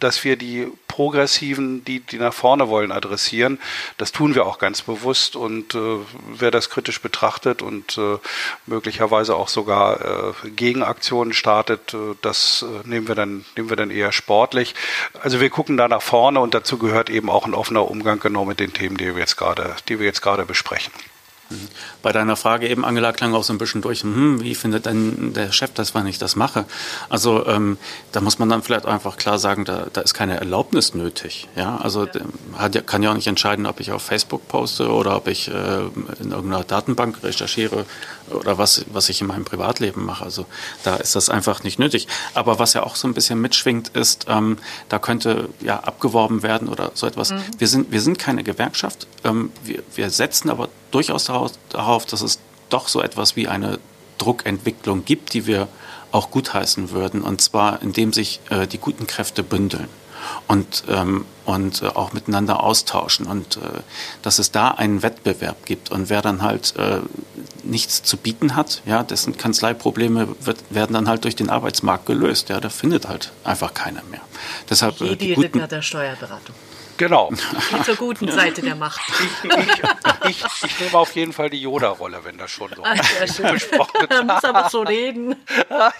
[0.00, 3.58] dass wir die Progressiven, die, die nach vorne wollen, adressieren.
[3.98, 5.36] Das tun wir auch ganz bewusst.
[5.36, 5.98] Und äh,
[6.38, 8.18] wer das kritisch betrachtet und äh,
[8.66, 13.90] möglicherweise auch sogar äh, Gegenaktionen startet, äh, das äh, nehmen, wir dann, nehmen wir dann
[13.90, 14.74] eher sportlich.
[15.20, 18.46] Also wir gucken da nach vorne und dazu gehört eben auch ein offener Umgang genau
[18.46, 20.92] mit den Themen, die wir jetzt gerade, die wir jetzt gerade besprechen.
[22.02, 25.32] Bei deiner Frage eben, Angela, klang auch so ein bisschen durch, hm, wie findet denn
[25.32, 26.64] der Chef das, wenn ich das mache?
[27.08, 27.78] Also ähm,
[28.12, 31.48] da muss man dann vielleicht einfach klar sagen, da, da ist keine Erlaubnis nötig.
[31.54, 31.76] Ja?
[31.76, 32.82] Also ja.
[32.82, 35.52] Kann ja auch nicht entscheiden, ob ich auf Facebook poste oder ob ich äh,
[36.20, 37.84] in irgendeiner Datenbank recherchiere
[38.30, 40.24] oder was, was ich in meinem Privatleben mache.
[40.24, 40.46] Also
[40.82, 42.08] da ist das einfach nicht nötig.
[42.34, 46.68] Aber was ja auch so ein bisschen mitschwingt, ist, ähm, da könnte ja abgeworben werden
[46.68, 47.30] oder so etwas.
[47.30, 47.42] Mhm.
[47.58, 49.06] Wir, sind, wir sind keine Gewerkschaft.
[49.24, 53.78] Ähm, wir, wir setzen aber durchaus darauf, dass es doch so etwas wie eine
[54.18, 55.68] Druckentwicklung gibt, die wir
[56.12, 57.22] auch gutheißen würden.
[57.22, 59.88] Und zwar, indem sich äh, die guten Kräfte bündeln
[60.46, 63.60] und, ähm, und äh, auch miteinander austauschen und äh,
[64.22, 67.00] dass es da einen Wettbewerb gibt und wer dann halt äh,
[67.62, 72.48] nichts zu bieten hat, ja, dessen Kanzleiprobleme wird, werden dann halt durch den Arbeitsmarkt gelöst,
[72.48, 74.20] ja, da findet halt einfach keiner mehr.
[74.70, 76.54] Deshalb äh, die guten, Ritter der Steuerberatung.
[76.96, 77.30] Genau.
[77.30, 79.00] Die zur guten Seite der Macht.
[80.28, 83.26] Ich, ich, ich nehme auf jeden Fall die Yoda-Rolle, wenn das schon so Ach, ja,
[83.26, 83.52] schön.
[83.52, 84.24] besprochen ist.
[84.24, 85.36] muss aber so reden.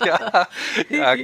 [0.05, 0.47] ja,
[0.89, 1.15] ja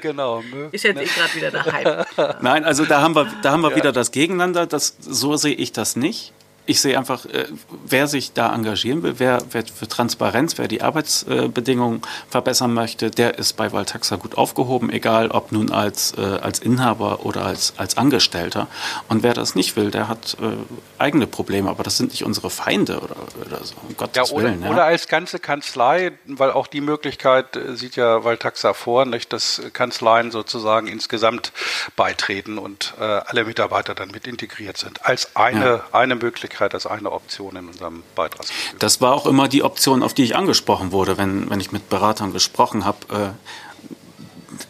[0.00, 0.42] genau.
[0.72, 2.36] Ist jetzt eh gerade wieder daheim.
[2.40, 3.76] Nein, also da haben wir, da haben wir ja.
[3.76, 4.66] wieder das Gegeneinander.
[4.66, 6.32] Das, so sehe ich das nicht
[6.66, 7.46] ich sehe einfach, äh,
[7.86, 12.00] wer sich da engagieren will, wer, wer für Transparenz, wer die Arbeitsbedingungen
[12.30, 17.26] verbessern möchte, der ist bei Valtaxa gut aufgehoben, egal ob nun als, äh, als Inhaber
[17.26, 18.66] oder als, als Angestellter.
[19.08, 20.56] Und wer das nicht will, der hat äh,
[20.98, 24.44] eigene Probleme, aber das sind nicht unsere Feinde oder, oder so, um Gottes ja, oder,
[24.44, 24.62] Willen.
[24.62, 24.70] Ja.
[24.70, 30.30] Oder als ganze Kanzlei, weil auch die Möglichkeit sieht ja Valtaxa vor, nicht, dass Kanzleien
[30.30, 31.52] sozusagen insgesamt
[31.94, 35.04] beitreten und äh, alle Mitarbeiter dann mit integriert sind.
[35.04, 35.84] Als eine, ja.
[35.92, 38.46] eine Möglichkeit Möglichkeit als eine Option in unserem Beitrag.
[38.78, 41.88] Das war auch immer die Option, auf die ich angesprochen wurde, wenn, wenn ich mit
[41.88, 42.98] Beratern gesprochen habe.
[43.10, 43.28] Äh,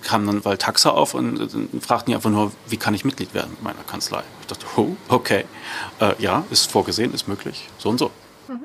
[0.02, 3.54] kam dann Valtaxa auf und äh, fragten die einfach nur, wie kann ich Mitglied werden
[3.58, 4.22] in meiner Kanzlei?
[4.40, 5.44] Ich dachte, oh, okay,
[6.00, 8.10] äh, ja, ist vorgesehen, ist möglich, so und so.
[8.48, 8.64] Mhm.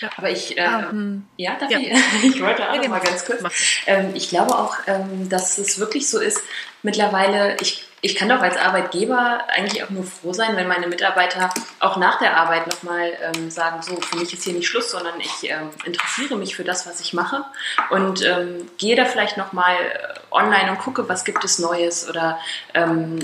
[0.00, 0.10] Ja.
[0.16, 1.78] Aber ich, äh, um, ähm, ja, darf ja.
[1.78, 1.90] Ich,
[2.34, 3.40] ich wollte auch ja, mal ganz kurz.
[3.86, 6.40] Ähm, ich glaube auch, ähm, dass es wirklich so ist,
[6.82, 11.50] mittlerweile, ich ich kann doch als Arbeitgeber eigentlich auch nur froh sein, wenn meine Mitarbeiter
[11.80, 15.20] auch nach der Arbeit nochmal ähm, sagen, so, für mich ist hier nicht Schluss, sondern
[15.20, 17.44] ich ähm, interessiere mich für das, was ich mache
[17.90, 22.38] und ähm, gehe da vielleicht nochmal äh, online und gucke, was gibt es Neues oder
[22.74, 23.18] ähm,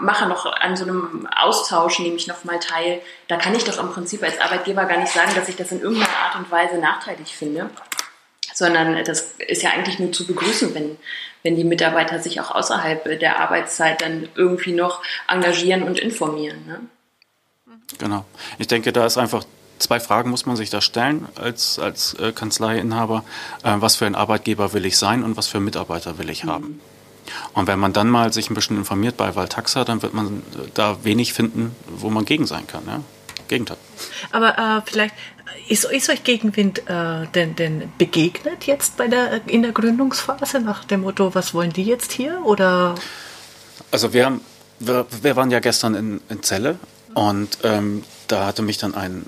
[0.00, 3.02] mache noch an so einem Austausch, nehme ich nochmal teil.
[3.28, 5.80] Da kann ich doch im Prinzip als Arbeitgeber gar nicht sagen, dass ich das in
[5.80, 7.70] irgendeiner Art und Weise nachteilig finde
[8.54, 10.96] sondern das ist ja eigentlich nur zu begrüßen, wenn,
[11.44, 16.66] wenn die Mitarbeiter sich auch außerhalb der Arbeitszeit dann irgendwie noch engagieren und informieren.
[16.66, 16.80] Ne?
[17.98, 18.24] Genau.
[18.58, 19.44] Ich denke, da ist einfach
[19.78, 23.24] zwei Fragen muss man sich da stellen als, als äh, Kanzleiinhaber.
[23.62, 26.64] Äh, was für ein Arbeitgeber will ich sein und was für Mitarbeiter will ich haben?
[26.64, 26.80] Mhm.
[27.52, 30.42] Und wenn man dann mal sich ein bisschen informiert bei Valtaxa, dann wird man
[30.74, 32.84] da wenig finden, wo man gegen sein kann.
[32.86, 33.00] Ja?
[33.48, 33.76] Gegenteil.
[34.30, 35.14] Aber äh, vielleicht
[35.68, 40.84] ist, ist euch Gegenwind äh, denn, denn begegnet jetzt bei der, in der Gründungsphase nach
[40.84, 42.40] dem Motto, was wollen die jetzt hier?
[42.44, 42.94] Oder?
[43.90, 44.40] Also wir, haben,
[44.80, 46.78] wir, wir waren ja gestern in, in Celle
[47.14, 49.26] und ähm, da hatte mich dann ein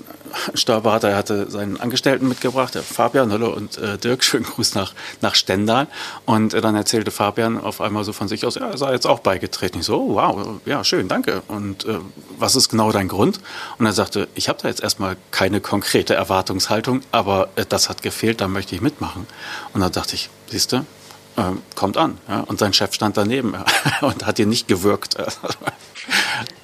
[0.55, 4.93] Steuerberater, er hatte seinen Angestellten mitgebracht, der Fabian, hallo und äh, Dirk, schönen Gruß nach,
[5.21, 5.87] nach Stendal.
[6.25, 9.07] Und äh, dann erzählte Fabian auf einmal so von sich aus, ja, er sei jetzt
[9.07, 9.81] auch beigetreten.
[9.81, 11.43] Ich so, oh, wow, ja, schön, danke.
[11.49, 11.99] Und äh,
[12.39, 13.41] was ist genau dein Grund?
[13.79, 18.03] Und er sagte, ich habe da jetzt erstmal keine konkrete Erwartungshaltung, aber äh, das hat
[18.03, 19.27] gefehlt, da möchte ich mitmachen.
[19.73, 20.77] Und dann dachte ich, siehst du,
[21.37, 21.43] äh,
[21.75, 22.19] kommt an.
[22.29, 22.41] Ja?
[22.41, 23.55] Und sein Chef stand daneben
[24.01, 25.17] und hat ihn nicht gewirkt.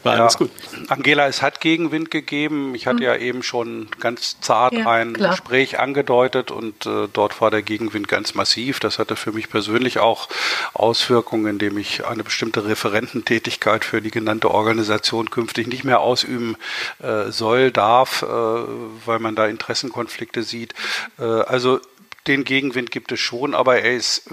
[0.02, 0.50] War ja, alles gut.
[0.88, 2.74] Angela, es hat Gegenwind gegeben.
[2.74, 3.02] Ich hatte mhm.
[3.02, 5.30] ja eben schon ganz zart ja, ein klar.
[5.30, 8.80] Gespräch angedeutet und äh, dort war der Gegenwind ganz massiv.
[8.80, 10.28] Das hatte für mich persönlich auch
[10.74, 16.56] Auswirkungen, indem ich eine bestimmte Referententätigkeit für die genannte Organisation künftig nicht mehr ausüben
[17.00, 20.74] äh, soll, darf, äh, weil man da Interessenkonflikte sieht.
[21.18, 21.80] Äh, also
[22.26, 24.32] den Gegenwind gibt es schon, aber er ist äh,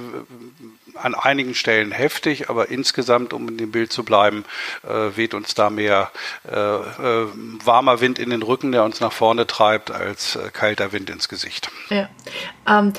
[0.96, 4.46] an einigen Stellen heftig, aber insgesamt, um in dem Bild zu bleiben,
[4.84, 6.12] äh, weht uns da mehr
[6.50, 7.28] äh, äh,
[7.64, 11.30] warmer Wind in den Rücken, der uns nach vorne treibt, als äh, kalter Wind ins
[11.30, 11.70] Gesicht.
[11.90, 12.10] Ja,
[12.68, 12.94] ähm,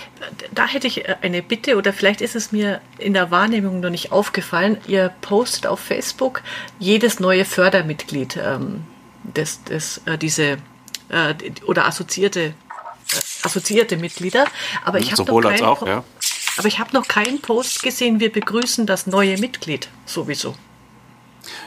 [0.52, 3.90] da hätte ich äh, eine Bitte oder vielleicht ist es mir in der Wahrnehmung noch
[3.90, 4.78] nicht aufgefallen.
[4.86, 6.42] Ihr postet auf Facebook
[6.78, 8.84] jedes neue Fördermitglied, ähm,
[9.22, 10.58] das, das, diese
[11.66, 12.54] oder assoziierte
[13.42, 14.46] assoziierte Mitglieder.
[14.84, 16.04] Aber ich habe noch, keinen, auch, ja.
[16.60, 20.54] Aber ich hab noch keinen Post gesehen, wir begrüßen das neue Mitglied sowieso.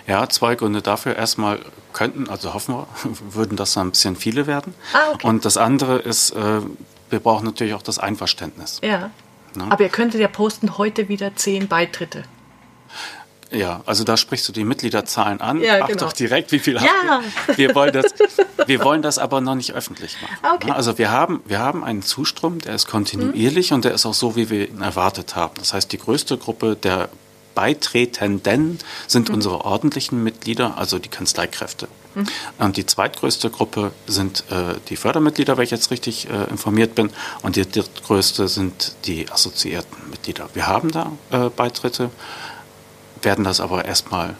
[0.06, 1.15] Ja, zwei Gründe dafür.
[1.15, 1.60] Erstmal
[1.93, 2.88] könnten, also hoffen wir,
[3.34, 4.75] würden das dann ein bisschen viele werden.
[4.93, 5.27] Ah, okay.
[5.27, 6.62] Und das andere ist, äh,
[7.10, 8.79] wir brauchen natürlich auch das Einverständnis.
[8.84, 9.10] Ja.
[9.56, 9.65] Ne?
[9.69, 12.23] Aber ihr könntet ja posten, heute wieder zehn Beitritte.
[13.54, 15.62] Ja, also da sprichst du die Mitgliederzahlen an.
[15.62, 16.00] Ja, Frag genau.
[16.06, 16.82] doch direkt, wie viel ja.
[17.48, 17.58] wir.
[17.58, 18.06] Wir wollen, das,
[18.66, 20.56] wir wollen das aber noch nicht öffentlich machen.
[20.56, 20.72] Okay.
[20.72, 23.76] Also wir haben, wir haben einen Zustrom, der ist kontinuierlich mhm.
[23.76, 25.54] und der ist auch so, wie wir ihn erwartet haben.
[25.60, 27.10] Das heißt, die größte Gruppe der
[27.56, 29.36] Beitretenden sind mhm.
[29.36, 31.88] unsere ordentlichen Mitglieder, also die Kanzleikräfte.
[32.16, 32.26] Mhm.
[32.60, 37.10] Und die zweitgrößte Gruppe sind äh, die Fördermitglieder, wenn ich jetzt richtig äh, informiert bin.
[37.42, 40.50] Und die drittgrößte sind die assoziierten Mitglieder.
[40.54, 42.10] Wir haben da äh, Beitritte,
[43.24, 44.36] werden das aber erstmal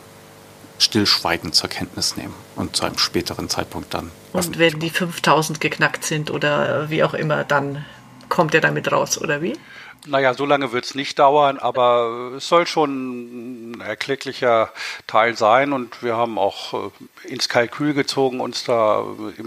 [0.80, 4.12] stillschweigend zur Kenntnis nehmen und zu einem späteren Zeitpunkt dann.
[4.34, 7.86] Und wenn die 5000 geknackt sind oder wie auch immer, dann
[8.30, 9.54] kommt er damit raus, oder wie?
[10.05, 14.69] Naja, so lange wird es nicht dauern, aber es soll schon ein erklecklicher
[15.07, 19.05] Teil sein und wir haben auch äh, ins Kalkül gezogen, uns da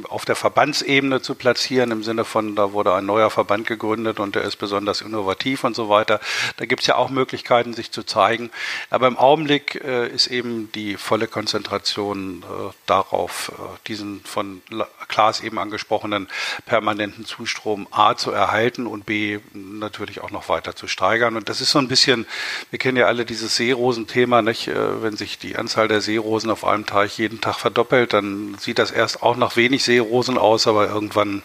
[0.09, 4.35] auf der Verbandsebene zu platzieren, im Sinne von, da wurde ein neuer Verband gegründet und
[4.35, 6.21] der ist besonders innovativ und so weiter.
[6.57, 8.51] Da gibt es ja auch Möglichkeiten, sich zu zeigen.
[8.89, 13.53] Aber im Augenblick äh, ist eben die volle Konzentration äh, darauf,
[13.87, 14.63] diesen von
[15.09, 16.29] Klaas eben angesprochenen
[16.65, 21.37] permanenten Zustrom A zu erhalten und B natürlich auch noch weiter zu steigern.
[21.37, 22.27] Und das ist so ein bisschen,
[22.71, 24.69] wir kennen ja alle dieses Seerosen-Thema, nicht?
[24.69, 28.79] Äh, wenn sich die Anzahl der Seerosen auf einem Teich jeden Tag verdoppelt, dann sieht
[28.79, 31.43] das erst auch nach wenig Seerosen aus, aber irgendwann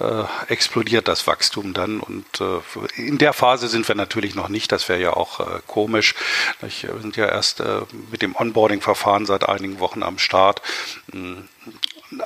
[0.00, 2.00] äh, explodiert das Wachstum dann.
[2.00, 2.60] Und äh,
[2.96, 4.72] in der Phase sind wir natürlich noch nicht.
[4.72, 6.14] Das wäre ja auch äh, komisch.
[6.62, 6.84] Nicht?
[6.84, 7.80] Wir sind ja erst äh,
[8.10, 10.62] mit dem Onboarding-Verfahren seit einigen Wochen am Start.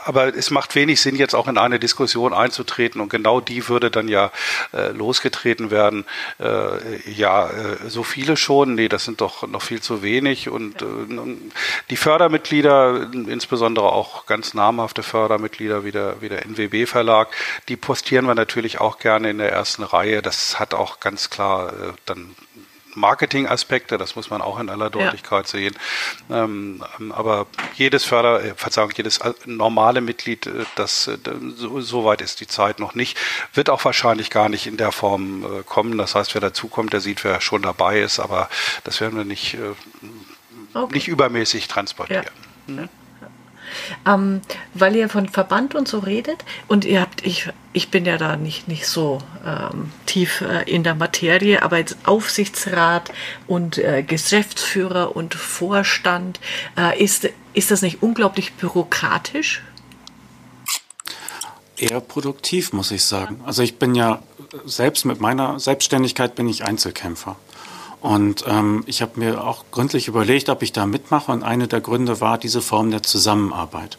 [0.04, 3.90] Aber es macht wenig Sinn, jetzt auch in eine Diskussion einzutreten und genau die würde
[3.90, 4.30] dann ja
[4.72, 6.04] äh, losgetreten werden.
[6.38, 10.82] Äh, ja, äh, so viele schon, nee, das sind doch noch viel zu wenig und
[10.82, 10.86] äh,
[11.90, 17.28] die Fördermitglieder, insbesondere auch ganz namhafte Fördermitglieder wie der, wie der NWB-Verlag,
[17.68, 20.22] die postieren wir natürlich auch gerne in der ersten Reihe.
[20.22, 22.34] Das hat auch ganz klar äh, dann
[22.94, 25.50] Marketingaspekte, das muss man auch in aller Deutlichkeit ja.
[25.50, 25.74] sehen.
[26.30, 31.10] Ähm, aber jedes Förder, äh, Verzeihung, jedes äh, normale Mitglied, äh, das
[31.56, 33.18] so, so, weit ist die Zeit noch nicht,
[33.54, 35.98] wird auch wahrscheinlich gar nicht in der Form äh, kommen.
[35.98, 38.48] Das heißt, wer dazukommt, der sieht, wer schon dabei ist, aber
[38.84, 39.58] das werden wir nicht, äh,
[40.74, 40.94] okay.
[40.94, 42.24] nicht übermäßig transportieren.
[42.66, 42.74] Ja.
[42.74, 42.88] Mhm.
[44.06, 44.40] Ähm,
[44.74, 48.36] weil ihr von Verband und so redet und ihr habt, ich, ich bin ja da
[48.36, 53.10] nicht, nicht so ähm, tief äh, in der Materie, aber jetzt Aufsichtsrat
[53.46, 56.40] und äh, Geschäftsführer und Vorstand,
[56.76, 59.62] äh, ist, ist das nicht unglaublich bürokratisch?
[61.76, 63.40] Eher produktiv, muss ich sagen.
[63.44, 64.22] Also ich bin ja
[64.64, 67.36] selbst mit meiner Selbstständigkeit bin ich Einzelkämpfer.
[68.00, 71.32] Und ähm, ich habe mir auch gründlich überlegt, ob ich da mitmache.
[71.32, 73.98] Und eine der Gründe war diese Form der Zusammenarbeit.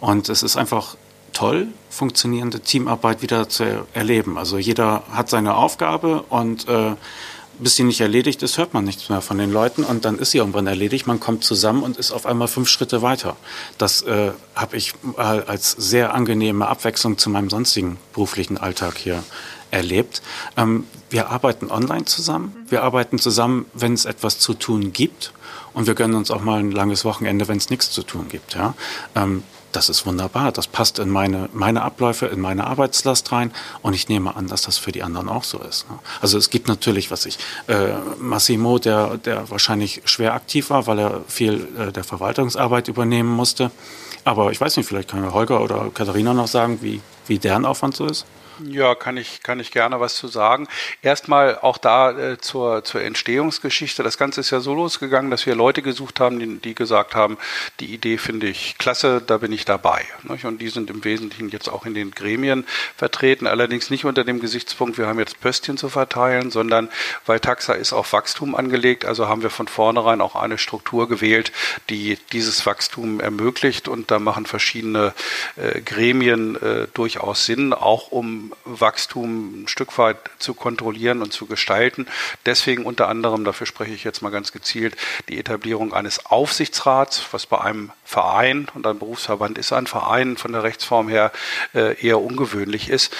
[0.00, 0.96] Und es ist einfach
[1.36, 4.38] toll, funktionierende Teamarbeit wieder zu erleben.
[4.38, 6.94] Also jeder hat seine Aufgabe und äh,
[7.58, 10.30] bis sie nicht erledigt ist, hört man nichts mehr von den Leuten und dann ist
[10.30, 11.06] sie irgendwann erledigt.
[11.06, 13.36] Man kommt zusammen und ist auf einmal fünf Schritte weiter.
[13.76, 19.22] Das äh, habe ich äh, als sehr angenehme Abwechslung zu meinem sonstigen beruflichen Alltag hier
[19.70, 20.22] erlebt.
[20.56, 22.56] Ähm, wir arbeiten online zusammen.
[22.68, 25.34] Wir arbeiten zusammen, wenn es etwas zu tun gibt.
[25.74, 28.54] Und wir gönnen uns auch mal ein langes Wochenende, wenn es nichts zu tun gibt.
[28.54, 28.72] Ja?
[29.14, 29.42] Ähm,
[29.76, 30.52] das ist wunderbar.
[30.52, 33.52] Das passt in meine, meine Abläufe, in meine Arbeitslast rein.
[33.82, 35.88] Und ich nehme an, dass das für die anderen auch so ist.
[35.90, 35.98] Ne?
[36.22, 40.98] Also es gibt natürlich, was ich, äh, Massimo, der, der wahrscheinlich schwer aktiv war, weil
[40.98, 43.70] er viel äh, der Verwaltungsarbeit übernehmen musste.
[44.24, 47.96] Aber ich weiß nicht, vielleicht kann Holger oder Katharina noch sagen, wie, wie deren Aufwand
[47.96, 48.24] so ist.
[48.64, 50.66] Ja, kann ich, kann ich gerne was zu sagen.
[51.02, 54.02] Erstmal auch da äh, zur, zur Entstehungsgeschichte.
[54.02, 57.36] Das Ganze ist ja so losgegangen, dass wir Leute gesucht haben, die, die gesagt haben,
[57.80, 60.06] die Idee finde ich klasse, da bin ich dabei.
[60.26, 62.66] Und die sind im Wesentlichen jetzt auch in den Gremien
[62.96, 66.88] vertreten, allerdings nicht unter dem Gesichtspunkt, wir haben jetzt Pöstchen zu verteilen, sondern
[67.26, 71.52] weil Taxa ist auf Wachstum angelegt, also haben wir von vornherein auch eine Struktur gewählt,
[71.90, 75.12] die dieses Wachstum ermöglicht und da machen verschiedene
[75.56, 81.46] äh, Gremien äh, durchaus Sinn, auch um Wachstum ein Stück weit zu kontrollieren und zu
[81.46, 82.06] gestalten.
[82.44, 84.96] Deswegen unter anderem, dafür spreche ich jetzt mal ganz gezielt,
[85.28, 90.52] die Etablierung eines Aufsichtsrats, was bei einem Verein und ein Berufsverband ist ein Verein von
[90.52, 91.32] der Rechtsform her
[91.74, 93.14] äh, eher ungewöhnlich ist.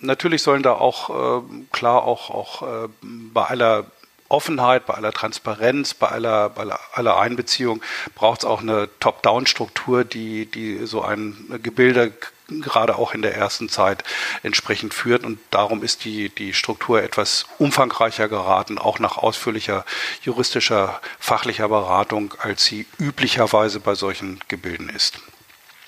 [0.00, 3.86] Natürlich sollen da auch äh, klar auch, auch äh, bei aller
[4.28, 7.82] Offenheit, bei aller Transparenz, bei aller, bei aller Einbeziehung
[8.14, 12.12] braucht es auch eine Top-Down-Struktur, die, die so ein Gebilde
[12.48, 14.04] gerade auch in der ersten Zeit
[14.42, 15.24] entsprechend führt.
[15.24, 19.84] Und darum ist die, die Struktur etwas umfangreicher geraten, auch nach ausführlicher
[20.22, 25.20] juristischer, fachlicher Beratung, als sie üblicherweise bei solchen Gebilden ist.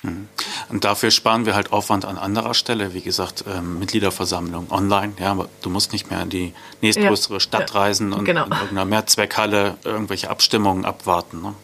[0.02, 0.28] Mhm.
[0.68, 2.94] Und dafür sparen wir halt Aufwand an anderer Stelle.
[2.94, 5.12] Wie gesagt, ähm, Mitgliederversammlung online.
[5.18, 7.40] Ja, aber du musst nicht mehr in die nächstgrößere ja.
[7.40, 8.46] Stadt reisen und genau.
[8.46, 11.42] in irgendeiner Mehrzweckhalle irgendwelche Abstimmungen abwarten.
[11.42, 11.54] Ne?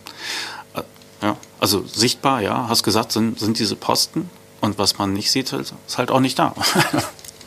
[0.74, 0.82] Äh,
[1.22, 4.30] ja, also sichtbar, ja, hast gesagt, sind, sind diese Posten.
[4.60, 6.54] Und was man nicht sieht, ist halt auch nicht da.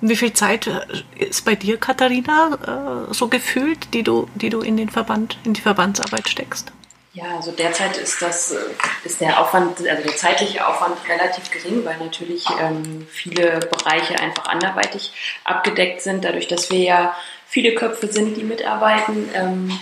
[0.00, 0.70] Wie viel Zeit
[1.18, 5.54] ist bei dir, Katharina, äh, so gefühlt, die du, die du in den Verband, in
[5.54, 6.72] die Verbandsarbeit steckst?
[7.14, 8.58] Ja, also derzeit ist das äh,
[9.02, 14.46] ist der Aufwand, also der zeitliche Aufwand relativ gering, weil natürlich ähm, viele Bereiche einfach
[14.46, 17.16] anderweitig abgedeckt sind, dadurch, dass wir ja
[17.48, 19.30] viele Köpfe sind, die mitarbeiten.
[19.34, 19.80] Ähm,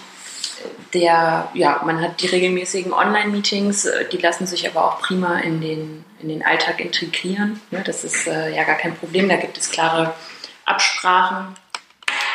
[0.95, 5.61] der, ja, man hat die regelmäßigen Online-Meetings, äh, die lassen sich aber auch prima in
[5.61, 7.61] den, in den Alltag integrieren.
[7.71, 7.83] Ne?
[7.85, 10.15] Das ist äh, ja gar kein Problem, da gibt es klare
[10.65, 11.57] Absprachen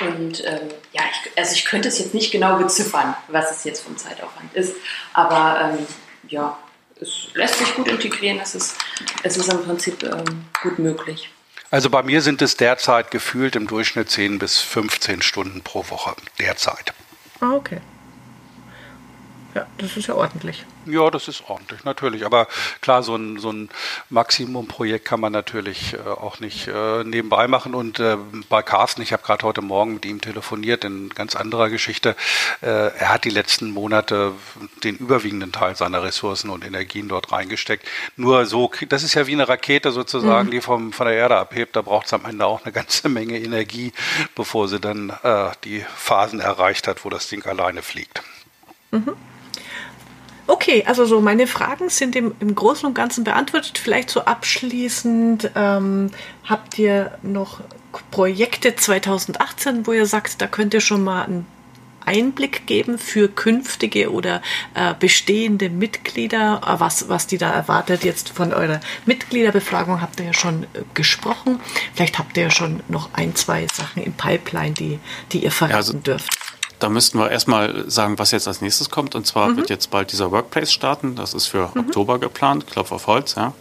[0.02, 3.84] und ähm, ja, ich, also ich könnte es jetzt nicht genau beziffern, was es jetzt
[3.84, 4.76] vom Zeitaufwand ist,
[5.14, 5.86] aber ähm,
[6.28, 6.58] ja,
[7.00, 8.78] es lässt sich gut integrieren, es ist,
[9.24, 11.30] es ist im Prinzip ähm, gut möglich.
[11.72, 16.16] Also bei mir sind es derzeit gefühlt im Durchschnitt 10 bis 15 Stunden pro Woche
[16.38, 16.94] derzeit.
[17.40, 17.80] Ah, okay.
[19.54, 20.66] Ja, das ist ja ordentlich.
[20.86, 22.26] Ja, das ist ordentlich, natürlich.
[22.26, 22.48] Aber
[22.80, 23.70] klar, so ein, so ein
[24.10, 27.76] Maximum-Projekt kann man natürlich äh, auch nicht äh, nebenbei machen.
[27.76, 31.70] Und äh, bei Carsten, ich habe gerade heute Morgen mit ihm telefoniert, in ganz anderer
[31.70, 32.16] Geschichte,
[32.62, 34.32] äh, er hat die letzten Monate
[34.84, 37.86] den überwiegenden Teil seiner Ressourcen und Energien dort reingesteckt.
[38.16, 40.52] Nur so, das ist ja wie eine Rakete sozusagen, mhm.
[40.52, 41.76] die vom, von der Erde abhebt.
[41.76, 43.92] Da braucht es am Ende auch eine ganze Menge Energie,
[44.34, 48.24] bevor sie dann äh, die Phasen erreicht hat, wo das Ding alleine fliegt.
[48.92, 49.16] Mhm.
[50.48, 53.78] Okay, also so meine Fragen sind im, im Großen und Ganzen beantwortet.
[53.78, 56.12] Vielleicht so abschließend, ähm,
[56.44, 57.62] habt ihr noch
[58.10, 61.46] Projekte 2018, wo ihr sagt, da könnt ihr schon mal einen
[62.06, 64.42] Einblick geben für künftige oder
[64.74, 68.04] äh, bestehende Mitglieder, äh, was, was die da erwartet.
[68.04, 71.60] Jetzt von eurer Mitgliederbefragung habt ihr ja schon äh, gesprochen.
[71.94, 75.00] Vielleicht habt ihr ja schon noch ein, zwei Sachen im Pipeline, die,
[75.32, 76.41] die ihr verraten ja, also dürft.
[76.82, 79.14] Da müssten wir erstmal sagen, was jetzt als nächstes kommt.
[79.14, 79.58] Und zwar mhm.
[79.58, 81.16] wird jetzt bald dieser Workplace starten.
[81.16, 81.82] Das ist für mhm.
[81.82, 83.54] Oktober geplant, Klopf auf Holz, ja.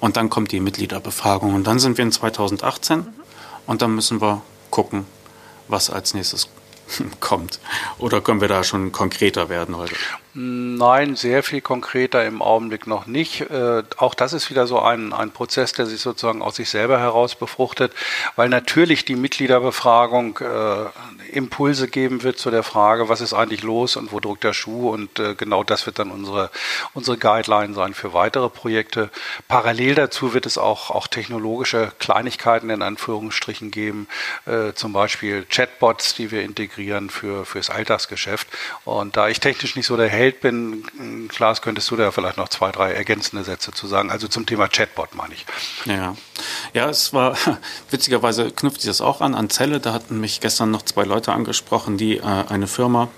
[0.00, 1.54] Und dann kommt die Mitgliederbefragung.
[1.54, 3.06] Und dann sind wir in 2018 mhm.
[3.66, 5.06] und dann müssen wir gucken,
[5.68, 6.48] was als nächstes
[7.20, 7.60] kommt.
[7.98, 9.94] Oder können wir da schon konkreter werden heute?
[10.36, 13.42] Nein, sehr viel konkreter im Augenblick noch nicht.
[13.42, 16.98] Äh, auch das ist wieder so ein, ein Prozess, der sich sozusagen aus sich selber
[16.98, 17.92] heraus befruchtet,
[18.34, 20.86] weil natürlich die Mitgliederbefragung äh,
[21.30, 24.90] Impulse geben wird zu der Frage, was ist eigentlich los und wo drückt der Schuh
[24.90, 26.50] und äh, genau das wird dann unsere,
[26.94, 29.10] unsere Guideline sein für weitere Projekte.
[29.46, 34.08] Parallel dazu wird es auch, auch technologische Kleinigkeiten in Anführungsstrichen geben,
[34.46, 38.48] äh, zum Beispiel Chatbots, die wir integrieren für, fürs Alltagsgeschäft.
[38.84, 42.48] Und da ich technisch nicht so der Held bin, Klaas, könntest du da vielleicht noch
[42.48, 44.10] zwei, drei ergänzende Sätze zu sagen.
[44.10, 45.46] Also zum Thema Chatbot meine ich.
[45.84, 46.16] Ja,
[46.72, 47.36] ja es war,
[47.90, 49.80] witzigerweise knüpft sich das auch an, an Zelle.
[49.80, 53.08] Da hatten mich gestern noch zwei Leute angesprochen, die äh, eine Firma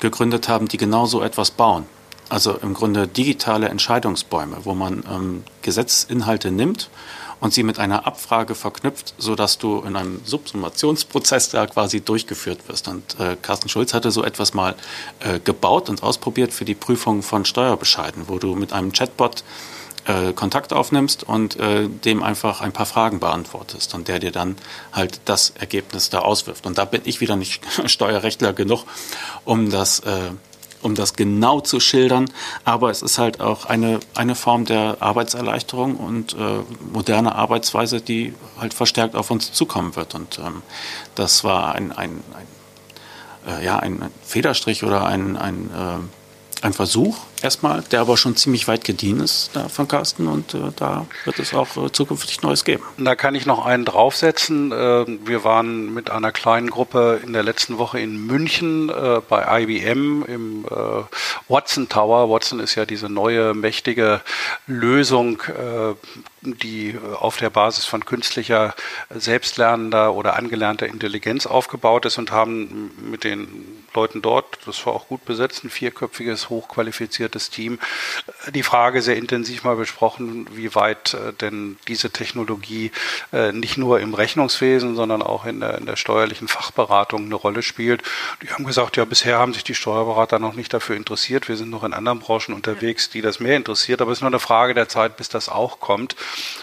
[0.00, 1.86] gegründet haben, die genau so etwas bauen.
[2.28, 6.90] Also im Grunde digitale Entscheidungsbäume, wo man ähm, Gesetzinhalte nimmt
[7.40, 12.88] und sie mit einer Abfrage verknüpft, sodass du in einem Subsumationsprozess da quasi durchgeführt wirst.
[12.88, 14.74] Und äh, Carsten Schulz hatte so etwas mal
[15.20, 19.44] äh, gebaut und ausprobiert für die Prüfung von Steuerbescheiden, wo du mit einem Chatbot
[20.06, 24.56] äh, Kontakt aufnimmst und äh, dem einfach ein paar Fragen beantwortest und der dir dann
[24.92, 26.66] halt das Ergebnis da auswirft.
[26.66, 28.84] Und da bin ich wieder nicht Steuerrechtler genug,
[29.44, 30.30] um das äh,
[30.86, 32.30] um das genau zu schildern.
[32.64, 36.60] Aber es ist halt auch eine, eine Form der Arbeitserleichterung und äh,
[36.92, 40.14] moderne Arbeitsweise, die halt verstärkt auf uns zukommen wird.
[40.14, 40.62] Und ähm,
[41.14, 42.22] das war ein, ein,
[43.44, 45.98] ein, äh, ja, ein Federstrich oder ein, ein äh,
[46.62, 50.72] ein Versuch erstmal, der aber schon ziemlich weit gediehen ist da von Carsten und äh,
[50.76, 52.82] da wird es auch äh, zukünftig Neues geben.
[52.98, 54.72] Da kann ich noch einen draufsetzen.
[54.72, 59.62] Äh, wir waren mit einer kleinen Gruppe in der letzten Woche in München äh, bei
[59.62, 61.02] IBM im äh,
[61.48, 62.30] Watson Tower.
[62.30, 64.20] Watson ist ja diese neue mächtige
[64.66, 65.94] Lösung, äh,
[66.42, 68.74] die auf der Basis von künstlicher,
[69.10, 75.08] selbstlernender oder angelernter Intelligenz aufgebaut ist und haben mit den Leuten dort, das war auch
[75.08, 77.78] gut besetzt, ein vierköpfiges, hochqualifiziertes Team,
[78.54, 82.90] die Frage sehr intensiv mal besprochen, wie weit äh, denn diese Technologie
[83.32, 87.62] äh, nicht nur im Rechnungswesen, sondern auch in der, in der steuerlichen Fachberatung eine Rolle
[87.62, 88.02] spielt.
[88.42, 91.48] Die haben gesagt, ja, bisher haben sich die Steuerberater noch nicht dafür interessiert.
[91.48, 94.30] Wir sind noch in anderen Branchen unterwegs, die das mehr interessiert, aber es ist nur
[94.30, 96.16] eine Frage der Zeit, bis das auch kommt.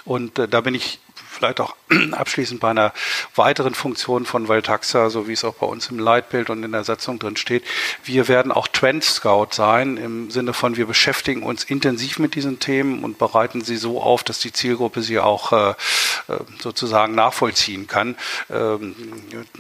[0.06, 1.00] Und äh, da bin ich
[1.44, 1.76] vielleicht auch
[2.14, 2.94] abschließend bei einer
[3.36, 6.86] weiteren Funktion von Valtaxa, so wie es auch bei uns im Leitbild und in der
[6.86, 7.64] Satzung drin steht.
[8.06, 12.60] Wir werden auch Trend Scout sein, im Sinne von, wir beschäftigen uns intensiv mit diesen
[12.60, 17.88] Themen und bereiten sie so auf, dass die Zielgruppe sie auch äh, äh sozusagen nachvollziehen
[17.88, 18.16] kann.
[18.50, 18.96] Ähm,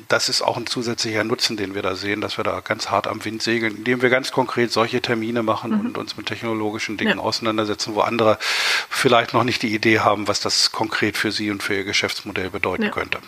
[0.07, 3.07] das ist auch ein zusätzlicher Nutzen, den wir da sehen, dass wir da ganz hart
[3.07, 5.85] am Wind segeln, indem wir ganz konkret solche Termine machen mhm.
[5.87, 7.23] und uns mit technologischen Dingen ja.
[7.23, 8.37] auseinandersetzen, wo andere
[8.89, 12.49] vielleicht noch nicht die Idee haben, was das konkret für sie und für ihr Geschäftsmodell
[12.49, 12.89] bedeuten ja.
[12.89, 13.19] könnte.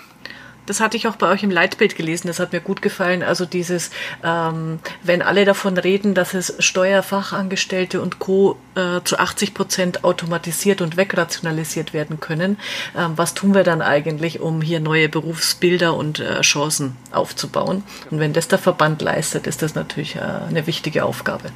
[0.66, 3.22] Das hatte ich auch bei euch im Leitbild gelesen, das hat mir gut gefallen.
[3.22, 3.92] Also dieses,
[4.24, 8.58] ähm, wenn alle davon reden, dass es Steuerfachangestellte und Co.
[8.74, 12.58] Äh, zu 80 Prozent automatisiert und wegrationalisiert werden können,
[12.98, 17.84] ähm, was tun wir dann eigentlich, um hier neue Berufsbilder und äh, Chancen aufzubauen?
[18.10, 21.52] Und wenn das der Verband leistet, ist das natürlich äh, eine wichtige Aufgabe.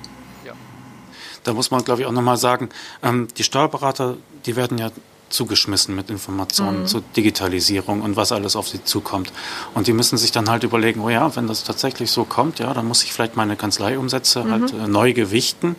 [1.44, 2.70] Da muss man, glaube ich, auch nochmal sagen,
[3.02, 4.92] ähm, die Steuerberater, die werden ja
[5.30, 6.88] zugeschmissen mit Informationen mhm.
[6.88, 9.32] zur Digitalisierung und was alles auf sie zukommt.
[9.74, 12.74] Und die müssen sich dann halt überlegen, oh ja, wenn das tatsächlich so kommt, ja,
[12.74, 14.52] dann muss ich vielleicht meine Kanzleiumsätze mhm.
[14.52, 15.76] halt äh, neu gewichten.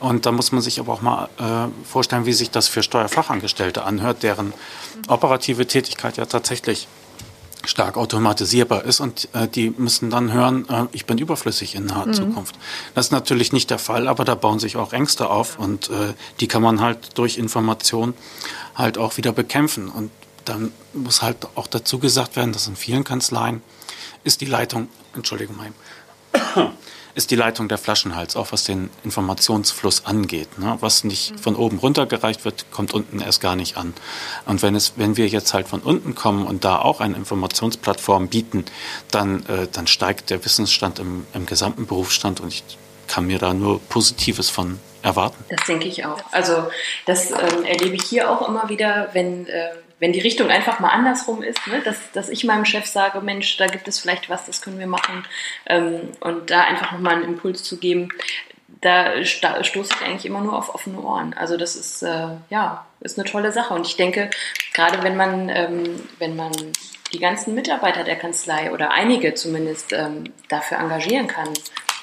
[0.00, 3.84] Und da muss man sich aber auch mal äh, vorstellen, wie sich das für Steuerfachangestellte
[3.84, 4.52] anhört, deren
[5.08, 6.88] operative Tätigkeit ja tatsächlich
[7.68, 12.06] stark automatisierbar ist und äh, die müssen dann hören, äh, ich bin überflüssig in naher
[12.06, 12.14] mhm.
[12.14, 12.58] Zukunft.
[12.94, 16.14] Das ist natürlich nicht der Fall, aber da bauen sich auch Ängste auf und äh,
[16.40, 18.14] die kann man halt durch Information
[18.74, 19.90] halt auch wieder bekämpfen.
[19.90, 20.10] Und
[20.46, 23.60] dann muss halt auch dazu gesagt werden, dass in vielen Kanzleien
[24.24, 25.74] ist die Leitung, Entschuldigung, mein,
[27.18, 30.56] ist die Leitung der Flaschenhals, auch was den Informationsfluss angeht.
[30.60, 30.76] Ne?
[30.78, 33.92] Was nicht von oben runtergereicht wird, kommt unten erst gar nicht an.
[34.46, 38.28] Und wenn, es, wenn wir jetzt halt von unten kommen und da auch eine Informationsplattform
[38.28, 38.64] bieten,
[39.10, 42.62] dann, äh, dann steigt der Wissensstand im, im gesamten Berufsstand und ich
[43.08, 45.44] kann mir da nur Positives von erwarten.
[45.48, 46.20] Das denke ich auch.
[46.30, 46.68] Also
[47.04, 49.70] das ähm, erlebe ich hier auch immer wieder, wenn äh,
[50.00, 51.80] wenn die Richtung einfach mal andersrum ist, ne?
[51.84, 54.86] dass, dass ich meinem Chef sage, Mensch, da gibt es vielleicht was, das können wir
[54.86, 55.26] machen
[55.66, 58.08] ähm, und da einfach nochmal einen Impuls zu geben,
[58.80, 61.34] da stoße ich eigentlich immer nur auf offene Ohren.
[61.34, 64.30] Also das ist, äh, ja, ist eine tolle Sache und ich denke,
[64.72, 66.52] gerade wenn man, ähm, wenn man
[67.12, 71.48] die ganzen Mitarbeiter der Kanzlei oder einige zumindest ähm, dafür engagieren kann,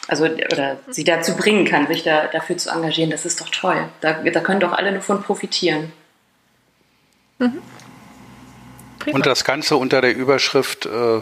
[0.07, 3.87] also oder sie dazu bringen kann, sich da, dafür zu engagieren, das ist doch toll.
[4.01, 5.91] Da, da können doch alle nur von profitieren.
[7.39, 7.61] Mhm.
[9.11, 11.21] Und das Ganze unter der Überschrift, äh,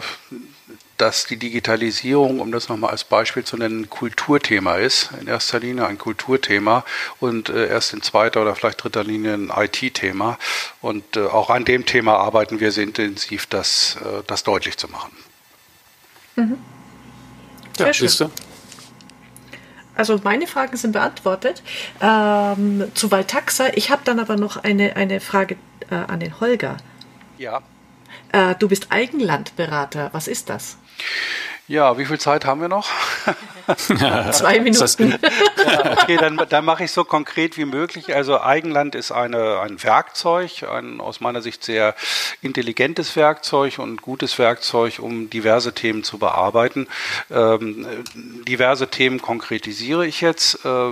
[0.96, 5.58] dass die Digitalisierung, um das nochmal als Beispiel zu nennen, ein Kulturthema ist, in erster
[5.58, 6.84] Linie ein Kulturthema
[7.20, 10.38] und äh, erst in zweiter oder vielleicht dritter Linie ein IT-Thema.
[10.80, 15.12] Und äh, auch an dem Thema arbeiten wir sehr intensiv, das, das deutlich zu machen.
[16.36, 16.58] Mhm.
[17.76, 18.30] Sehr ja, schön.
[19.96, 21.62] Also meine Fragen sind beantwortet.
[22.00, 23.68] Ähm, zu Valtaxa.
[23.74, 25.56] Ich habe dann aber noch eine, eine Frage
[25.90, 26.76] äh, an den Holger.
[27.38, 27.62] Ja.
[28.32, 30.10] Äh, du bist Eigenlandberater.
[30.12, 30.76] Was ist das?
[31.66, 32.88] Ja, wie viel Zeit haben wir noch?
[34.32, 35.10] Zwei Minuten.
[35.12, 38.14] ja, okay, dann, dann mache ich so konkret wie möglich.
[38.14, 41.94] Also Eigenland ist eine, ein Werkzeug, ein aus meiner Sicht sehr
[42.42, 46.88] intelligentes Werkzeug und gutes Werkzeug, um diverse Themen zu bearbeiten.
[47.30, 47.86] Ähm,
[48.46, 50.64] diverse Themen konkretisiere ich jetzt.
[50.64, 50.90] Äh,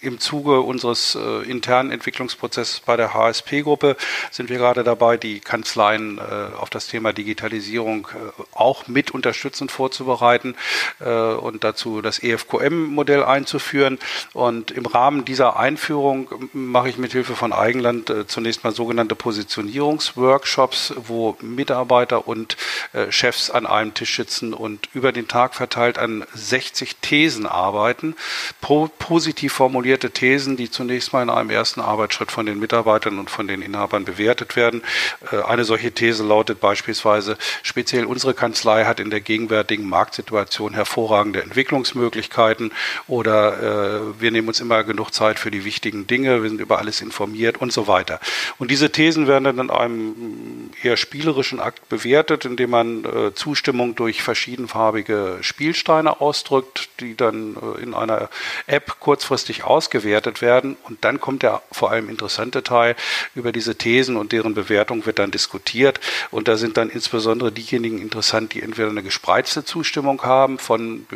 [0.00, 3.96] Im Zuge unseres äh, internen Entwicklungsprozesses bei der HSP-Gruppe
[4.30, 9.70] sind wir gerade dabei, die Kanzleien äh, auf das Thema Digitalisierung äh, auch mit unterstützend
[9.70, 10.54] vorzubereiten.
[11.00, 13.98] Äh, und dazu das EFQM-Modell einzuführen.
[14.32, 19.14] Und im Rahmen dieser Einführung mache ich mit Hilfe von Eigenland äh, zunächst mal sogenannte
[19.14, 22.56] Positionierungsworkshops, wo Mitarbeiter und
[22.92, 28.14] äh, Chefs an einem Tisch sitzen und über den Tag verteilt an 60 Thesen arbeiten.
[28.60, 33.48] Positiv formulierte Thesen, die zunächst mal in einem ersten Arbeitsschritt von den Mitarbeitern und von
[33.48, 34.82] den Inhabern bewertet werden.
[35.32, 41.40] Äh, eine solche These lautet beispielsweise, speziell unsere Kanzlei hat in der gegenwärtigen Marktsituation hervorragende
[41.80, 42.72] Entwicklungsmöglichkeiten
[43.08, 46.78] oder äh, wir nehmen uns immer genug Zeit für die wichtigen Dinge, wir sind über
[46.78, 48.20] alles informiert und so weiter.
[48.58, 53.94] Und diese Thesen werden dann in einem eher spielerischen Akt bewertet, indem man äh, Zustimmung
[53.94, 58.28] durch verschiedenfarbige Spielsteine ausdrückt, die dann äh, in einer
[58.66, 60.76] App kurzfristig ausgewertet werden.
[60.84, 62.96] Und dann kommt der vor allem interessante Teil
[63.34, 66.00] über diese Thesen und deren Bewertung wird dann diskutiert.
[66.30, 71.06] Und da sind dann insbesondere diejenigen interessant, die entweder eine gespreizte Zustimmung haben von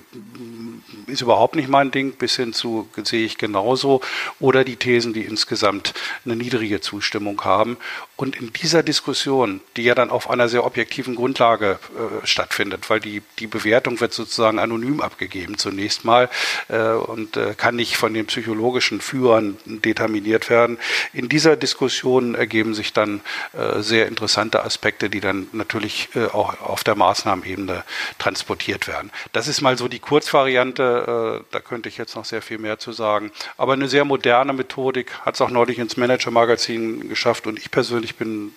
[1.06, 4.00] ist überhaupt nicht mein Ding, bis hin zu sehe ich genauso,
[4.40, 5.94] oder die Thesen, die insgesamt
[6.24, 7.76] eine niedrige Zustimmung haben.
[8.16, 13.00] Und in dieser Diskussion, die ja dann auf einer sehr objektiven Grundlage äh, stattfindet, weil
[13.00, 16.30] die, die Bewertung wird sozusagen anonym abgegeben zunächst mal
[16.68, 20.78] äh, und äh, kann nicht von den psychologischen Führern determiniert werden.
[21.12, 23.20] In dieser Diskussion ergeben sich dann
[23.52, 27.82] äh, sehr interessante Aspekte, die dann natürlich äh, auch auf der Maßnahmenebene
[28.18, 29.10] transportiert werden.
[29.32, 32.78] Das ist mal so die Kurzvariante, äh, da könnte ich jetzt noch sehr viel mehr
[32.78, 33.32] zu sagen.
[33.56, 38.03] Aber eine sehr moderne Methodik, hat es auch neulich ins Manager-Magazin geschafft und ich persönlich
[38.04, 38.52] ich bin,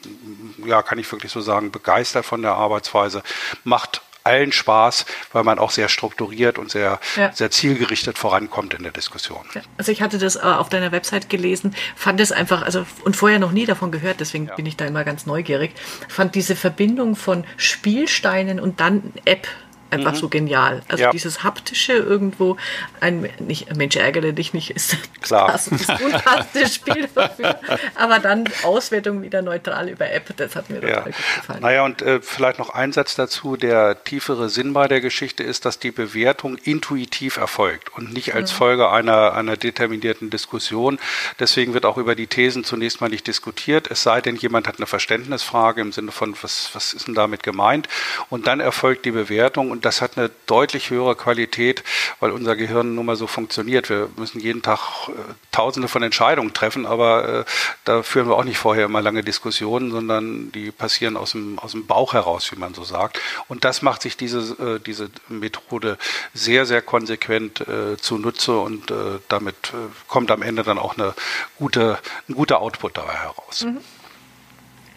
[0.65, 3.23] ja, kann ich wirklich so sagen, begeistert von der Arbeitsweise.
[3.63, 7.31] Macht allen Spaß, weil man auch sehr strukturiert und sehr, ja.
[7.31, 9.45] sehr zielgerichtet vorankommt in der Diskussion.
[9.53, 9.61] Ja.
[9.77, 13.39] Also ich hatte das äh, auf deiner Website gelesen, fand es einfach, also und vorher
[13.39, 14.55] noch nie davon gehört, deswegen ja.
[14.55, 15.71] bin ich da immer ganz neugierig,
[16.09, 19.47] fand diese Verbindung von Spielsteinen und dann App
[19.91, 20.17] einfach mhm.
[20.17, 20.81] so genial.
[20.87, 21.11] Also ja.
[21.11, 22.57] dieses haptische irgendwo,
[22.99, 25.51] ein nicht, Mensch ärgere dich nicht, ist Klar.
[25.51, 27.59] das unpassende Spiel dafür.
[27.95, 31.61] Aber dann Auswertung wieder neutral über App, das hat mir total gut gefallen.
[31.61, 35.65] Naja, und äh, vielleicht noch ein Satz dazu, der tiefere Sinn bei der Geschichte ist,
[35.65, 38.57] dass die Bewertung intuitiv erfolgt und nicht als mhm.
[38.57, 40.99] Folge einer, einer determinierten Diskussion.
[41.39, 44.77] Deswegen wird auch über die Thesen zunächst mal nicht diskutiert, es sei denn, jemand hat
[44.77, 47.87] eine Verständnisfrage im Sinne von, was, was ist denn damit gemeint?
[48.29, 51.83] Und dann erfolgt die Bewertung und das hat eine deutlich höhere Qualität,
[52.19, 53.89] weil unser Gehirn nun mal so funktioniert.
[53.89, 55.11] Wir müssen jeden Tag äh,
[55.51, 57.45] tausende von Entscheidungen treffen, aber äh,
[57.85, 61.73] da führen wir auch nicht vorher immer lange Diskussionen, sondern die passieren aus dem, aus
[61.73, 63.21] dem Bauch heraus, wie man so sagt.
[63.47, 65.99] Und das macht sich diese, äh, diese Methode
[66.33, 71.13] sehr, sehr konsequent äh, zunutze und äh, damit äh, kommt am Ende dann auch eine
[71.59, 73.63] gute, ein guter Output dabei heraus.
[73.63, 73.81] Mhm.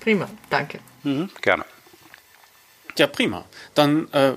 [0.01, 0.81] Prima, danke.
[1.03, 1.67] Mhm, gerne.
[2.97, 3.45] Ja, prima.
[3.75, 4.33] Dann äh,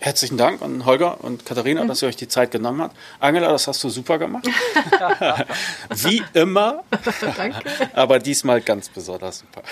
[0.00, 1.88] Herzlichen Dank an Holger und Katharina, mhm.
[1.88, 2.96] dass ihr euch die Zeit genommen habt.
[3.18, 4.48] Angela, das hast du super gemacht.
[5.90, 6.84] Wie immer.
[7.36, 7.62] Danke.
[7.94, 9.62] Aber diesmal ganz besonders super.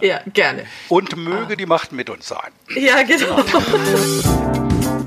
[0.00, 0.64] Ja, gerne.
[0.88, 1.56] Und möge ah.
[1.56, 2.52] die Macht mit uns sein.
[2.74, 3.44] Ja, genau.